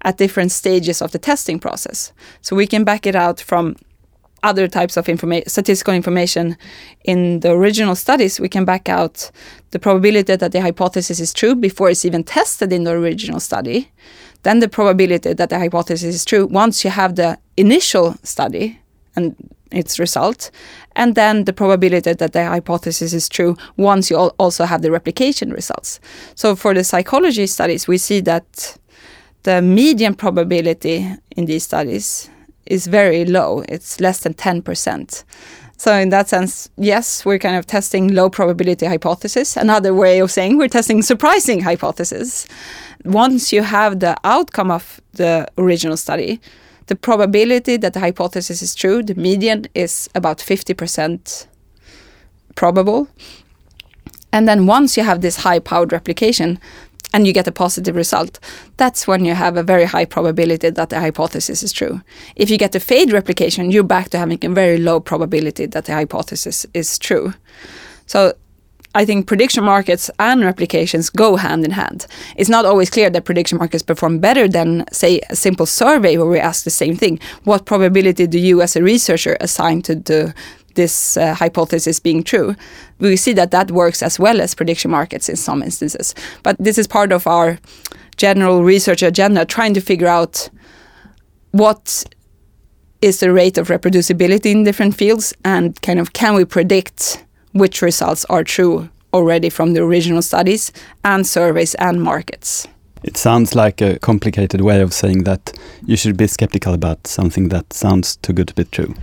at 0.02 0.18
different 0.18 0.52
stages 0.52 1.02
of 1.02 1.10
the 1.10 1.18
testing 1.18 1.58
process. 1.58 2.12
So 2.42 2.54
we 2.54 2.66
can 2.66 2.84
back 2.84 3.06
it 3.06 3.16
out 3.16 3.40
from 3.40 3.76
other 4.44 4.68
types 4.68 4.96
of 4.96 5.06
informa- 5.06 5.48
statistical 5.48 5.94
information 5.94 6.56
in 7.04 7.40
the 7.40 7.50
original 7.50 7.94
studies, 7.94 8.38
we 8.38 8.48
can 8.48 8.64
back 8.64 8.88
out 8.88 9.30
the 9.70 9.78
probability 9.78 10.36
that 10.36 10.52
the 10.52 10.60
hypothesis 10.60 11.18
is 11.18 11.32
true 11.32 11.54
before 11.54 11.90
it's 11.90 12.04
even 12.04 12.22
tested 12.22 12.72
in 12.72 12.84
the 12.84 12.92
original 12.92 13.40
study. 13.40 13.90
Then 14.42 14.60
the 14.60 14.68
probability 14.68 15.32
that 15.32 15.48
the 15.48 15.58
hypothesis 15.58 16.14
is 16.14 16.24
true 16.24 16.46
once 16.46 16.84
you 16.84 16.90
have 16.90 17.16
the 17.16 17.38
initial 17.56 18.14
study 18.22 18.78
and 19.16 19.34
its 19.70 19.98
result, 19.98 20.50
and 20.94 21.14
then 21.14 21.44
the 21.44 21.52
probability 21.52 22.12
that 22.12 22.32
the 22.32 22.44
hypothesis 22.44 23.12
is 23.12 23.28
true 23.28 23.56
once 23.76 24.10
you 24.10 24.16
also 24.16 24.64
have 24.64 24.82
the 24.82 24.90
replication 24.90 25.50
results. 25.50 25.98
So 26.34 26.54
for 26.54 26.74
the 26.74 26.84
psychology 26.84 27.46
studies, 27.46 27.88
we 27.88 27.98
see 27.98 28.20
that 28.20 28.78
the 29.42 29.60
median 29.62 30.14
probability 30.14 31.10
in 31.36 31.46
these 31.46 31.64
studies 31.64 32.30
is 32.66 32.86
very 32.86 33.24
low. 33.24 33.64
It's 33.68 34.00
less 34.00 34.20
than 34.20 34.34
10%. 34.34 35.24
So 35.76 35.92
in 35.92 36.10
that 36.10 36.28
sense, 36.28 36.70
yes, 36.76 37.24
we're 37.24 37.38
kind 37.38 37.56
of 37.56 37.66
testing 37.66 38.14
low 38.14 38.30
probability 38.30 38.86
hypothesis. 38.86 39.56
Another 39.56 39.92
way 39.92 40.20
of 40.20 40.30
saying 40.30 40.56
we're 40.56 40.68
testing 40.68 41.02
surprising 41.02 41.60
hypothesis. 41.60 42.46
Once 43.04 43.52
you 43.52 43.62
have 43.62 44.00
the 44.00 44.16
outcome 44.24 44.70
of 44.70 45.00
the 45.12 45.46
original 45.58 45.96
study, 45.96 46.40
the 46.86 46.96
probability 46.96 47.76
that 47.76 47.92
the 47.92 48.00
hypothesis 48.00 48.62
is 48.62 48.74
true, 48.74 49.02
the 49.02 49.14
median 49.14 49.66
is 49.74 50.08
about 50.14 50.38
50% 50.38 51.46
probable. 52.54 53.08
And 54.32 54.48
then 54.48 54.66
once 54.66 54.96
you 54.96 55.02
have 55.02 55.20
this 55.20 55.36
high 55.36 55.58
powered 55.58 55.92
replication, 55.92 56.58
and 57.14 57.28
you 57.28 57.32
get 57.32 57.46
a 57.46 57.52
positive 57.52 57.94
result, 57.94 58.40
that's 58.76 59.06
when 59.06 59.24
you 59.24 59.34
have 59.34 59.56
a 59.56 59.62
very 59.62 59.84
high 59.84 60.04
probability 60.04 60.68
that 60.68 60.90
the 60.90 60.98
hypothesis 60.98 61.62
is 61.62 61.72
true. 61.72 62.00
If 62.34 62.50
you 62.50 62.58
get 62.58 62.74
a 62.74 62.80
fade 62.80 63.12
replication, 63.12 63.70
you're 63.70 63.84
back 63.84 64.08
to 64.10 64.18
having 64.18 64.44
a 64.44 64.48
very 64.48 64.78
low 64.78 64.98
probability 64.98 65.66
that 65.66 65.84
the 65.84 65.94
hypothesis 65.94 66.66
is 66.74 66.98
true. 66.98 67.32
So 68.06 68.32
I 68.96 69.04
think 69.04 69.28
prediction 69.28 69.62
markets 69.62 70.10
and 70.18 70.44
replications 70.44 71.08
go 71.08 71.36
hand 71.36 71.64
in 71.64 71.70
hand. 71.70 72.06
It's 72.34 72.50
not 72.50 72.64
always 72.64 72.90
clear 72.90 73.10
that 73.10 73.24
prediction 73.24 73.58
markets 73.58 73.84
perform 73.84 74.18
better 74.18 74.48
than, 74.48 74.84
say, 74.90 75.20
a 75.30 75.36
simple 75.36 75.66
survey 75.66 76.18
where 76.18 76.26
we 76.26 76.40
ask 76.40 76.64
the 76.64 76.70
same 76.70 76.96
thing. 76.96 77.20
What 77.44 77.64
probability 77.64 78.26
do 78.26 78.40
you, 78.40 78.60
as 78.60 78.74
a 78.74 78.82
researcher, 78.82 79.36
assign 79.40 79.82
to 79.82 79.94
the 79.94 80.34
this 80.74 81.16
uh, 81.16 81.34
hypothesis 81.34 82.00
being 82.00 82.22
true. 82.22 82.54
We 82.98 83.16
see 83.16 83.32
that 83.34 83.50
that 83.50 83.70
works 83.70 84.02
as 84.02 84.18
well 84.18 84.40
as 84.40 84.54
prediction 84.54 84.90
markets 84.90 85.28
in 85.28 85.36
some 85.36 85.62
instances. 85.62 86.14
But 86.42 86.56
this 86.58 86.78
is 86.78 86.86
part 86.86 87.12
of 87.12 87.26
our 87.26 87.58
general 88.16 88.64
research 88.64 89.02
agenda, 89.02 89.44
trying 89.44 89.74
to 89.74 89.80
figure 89.80 90.08
out 90.08 90.48
what 91.50 92.04
is 93.02 93.20
the 93.20 93.32
rate 93.32 93.58
of 93.58 93.68
reproducibility 93.68 94.50
in 94.50 94.64
different 94.64 94.96
fields 94.96 95.34
and 95.44 95.80
kind 95.82 96.00
of 96.00 96.12
can 96.12 96.34
we 96.34 96.44
predict 96.44 97.24
which 97.52 97.82
results 97.82 98.24
are 98.26 98.42
true 98.42 98.88
already 99.12 99.50
from 99.50 99.74
the 99.74 99.82
original 99.82 100.22
studies 100.22 100.72
and 101.04 101.26
surveys 101.26 101.74
and 101.76 102.02
markets. 102.02 102.66
It 103.04 103.16
sounds 103.16 103.54
like 103.54 103.82
a 103.82 103.98
complicated 103.98 104.62
way 104.62 104.80
of 104.80 104.94
saying 104.94 105.24
that 105.24 105.52
you 105.84 105.96
should 105.96 106.16
be 106.16 106.26
skeptical 106.26 106.72
about 106.72 107.06
something 107.06 107.50
that 107.50 107.72
sounds 107.72 108.16
too 108.16 108.32
good 108.32 108.48
to 108.48 108.54
be 108.54 108.64
true 108.64 108.94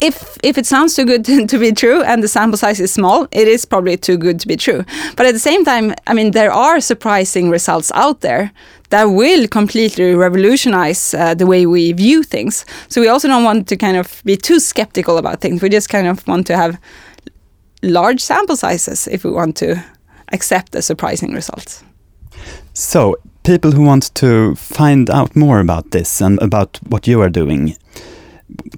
if 0.00 0.38
if 0.42 0.56
it 0.56 0.66
sounds 0.66 0.94
too 0.94 1.04
good 1.04 1.24
to 1.48 1.58
be 1.58 1.72
true 1.72 2.02
and 2.02 2.22
the 2.22 2.28
sample 2.28 2.56
size 2.56 2.80
is 2.80 2.92
small, 2.92 3.26
it 3.32 3.48
is 3.48 3.64
probably 3.64 3.96
too 3.96 4.16
good 4.16 4.40
to 4.40 4.48
be 4.48 4.56
true. 4.56 4.84
But 5.16 5.26
at 5.26 5.32
the 5.32 5.40
same 5.40 5.64
time, 5.64 5.94
I 6.06 6.14
mean, 6.14 6.30
there 6.32 6.52
are 6.52 6.80
surprising 6.80 7.50
results 7.50 7.90
out 7.94 8.20
there 8.20 8.52
that 8.90 9.04
will 9.04 9.46
completely 9.48 10.14
revolutionize 10.14 11.14
uh, 11.14 11.34
the 11.34 11.46
way 11.46 11.66
we 11.66 11.92
view 11.92 12.22
things. 12.22 12.64
So 12.88 13.00
we 13.00 13.08
also 13.08 13.28
don't 13.28 13.44
want 13.44 13.68
to 13.68 13.76
kind 13.76 13.96
of 13.96 14.22
be 14.24 14.36
too 14.36 14.60
skeptical 14.60 15.18
about 15.18 15.40
things. 15.40 15.62
We 15.62 15.68
just 15.68 15.88
kind 15.88 16.06
of 16.06 16.26
want 16.26 16.46
to 16.46 16.56
have 16.56 16.78
large 17.82 18.20
sample 18.20 18.56
sizes 18.56 19.06
if 19.08 19.24
we 19.24 19.30
want 19.30 19.56
to 19.56 19.84
accept 20.32 20.72
the 20.72 20.82
surprising 20.82 21.34
results. 21.34 21.84
So 22.72 23.16
people 23.42 23.72
who 23.72 23.82
want 23.82 24.14
to 24.14 24.54
find 24.54 25.10
out 25.10 25.36
more 25.36 25.60
about 25.60 25.90
this 25.90 26.20
and 26.20 26.40
about 26.40 26.78
what 26.88 27.06
you 27.06 27.20
are 27.20 27.30
doing, 27.30 27.76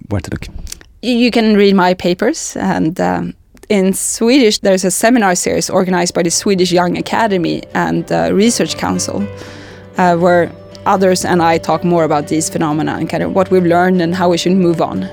where 0.09 0.21
to 0.21 0.31
look? 0.31 0.70
You 1.03 1.31
can 1.31 1.57
read 1.57 1.75
my 1.75 1.95
papers 1.95 2.57
and 2.57 3.01
um, 3.01 3.35
in 3.69 3.93
Swedish 3.93 4.59
there's 4.59 4.85
a 4.85 4.91
seminar 4.91 5.35
series 5.35 5.71
organized 5.71 6.15
by 6.15 6.23
the 6.23 6.31
Swedish 6.31 6.73
Young 6.73 6.99
Academy 6.99 7.63
and 7.75 8.11
uh, 8.13 8.31
Research 8.33 8.77
Council 8.77 9.27
uh, 9.97 10.17
where 10.17 10.53
others 10.87 11.25
and 11.25 11.43
I 11.43 11.59
talk 11.59 11.85
more 11.85 12.05
about 12.05 12.29
these 12.29 12.51
phenomena 12.51 12.97
and 12.99 13.09
kind 13.09 13.23
of 13.23 13.35
what 13.35 13.51
we've 13.51 13.67
learned 13.67 14.03
and 14.03 14.15
how 14.15 14.29
we 14.31 14.39
should 14.39 14.53
move 14.53 14.81
on. 14.81 15.09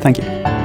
Thank 0.00 0.18
you. 0.18 0.59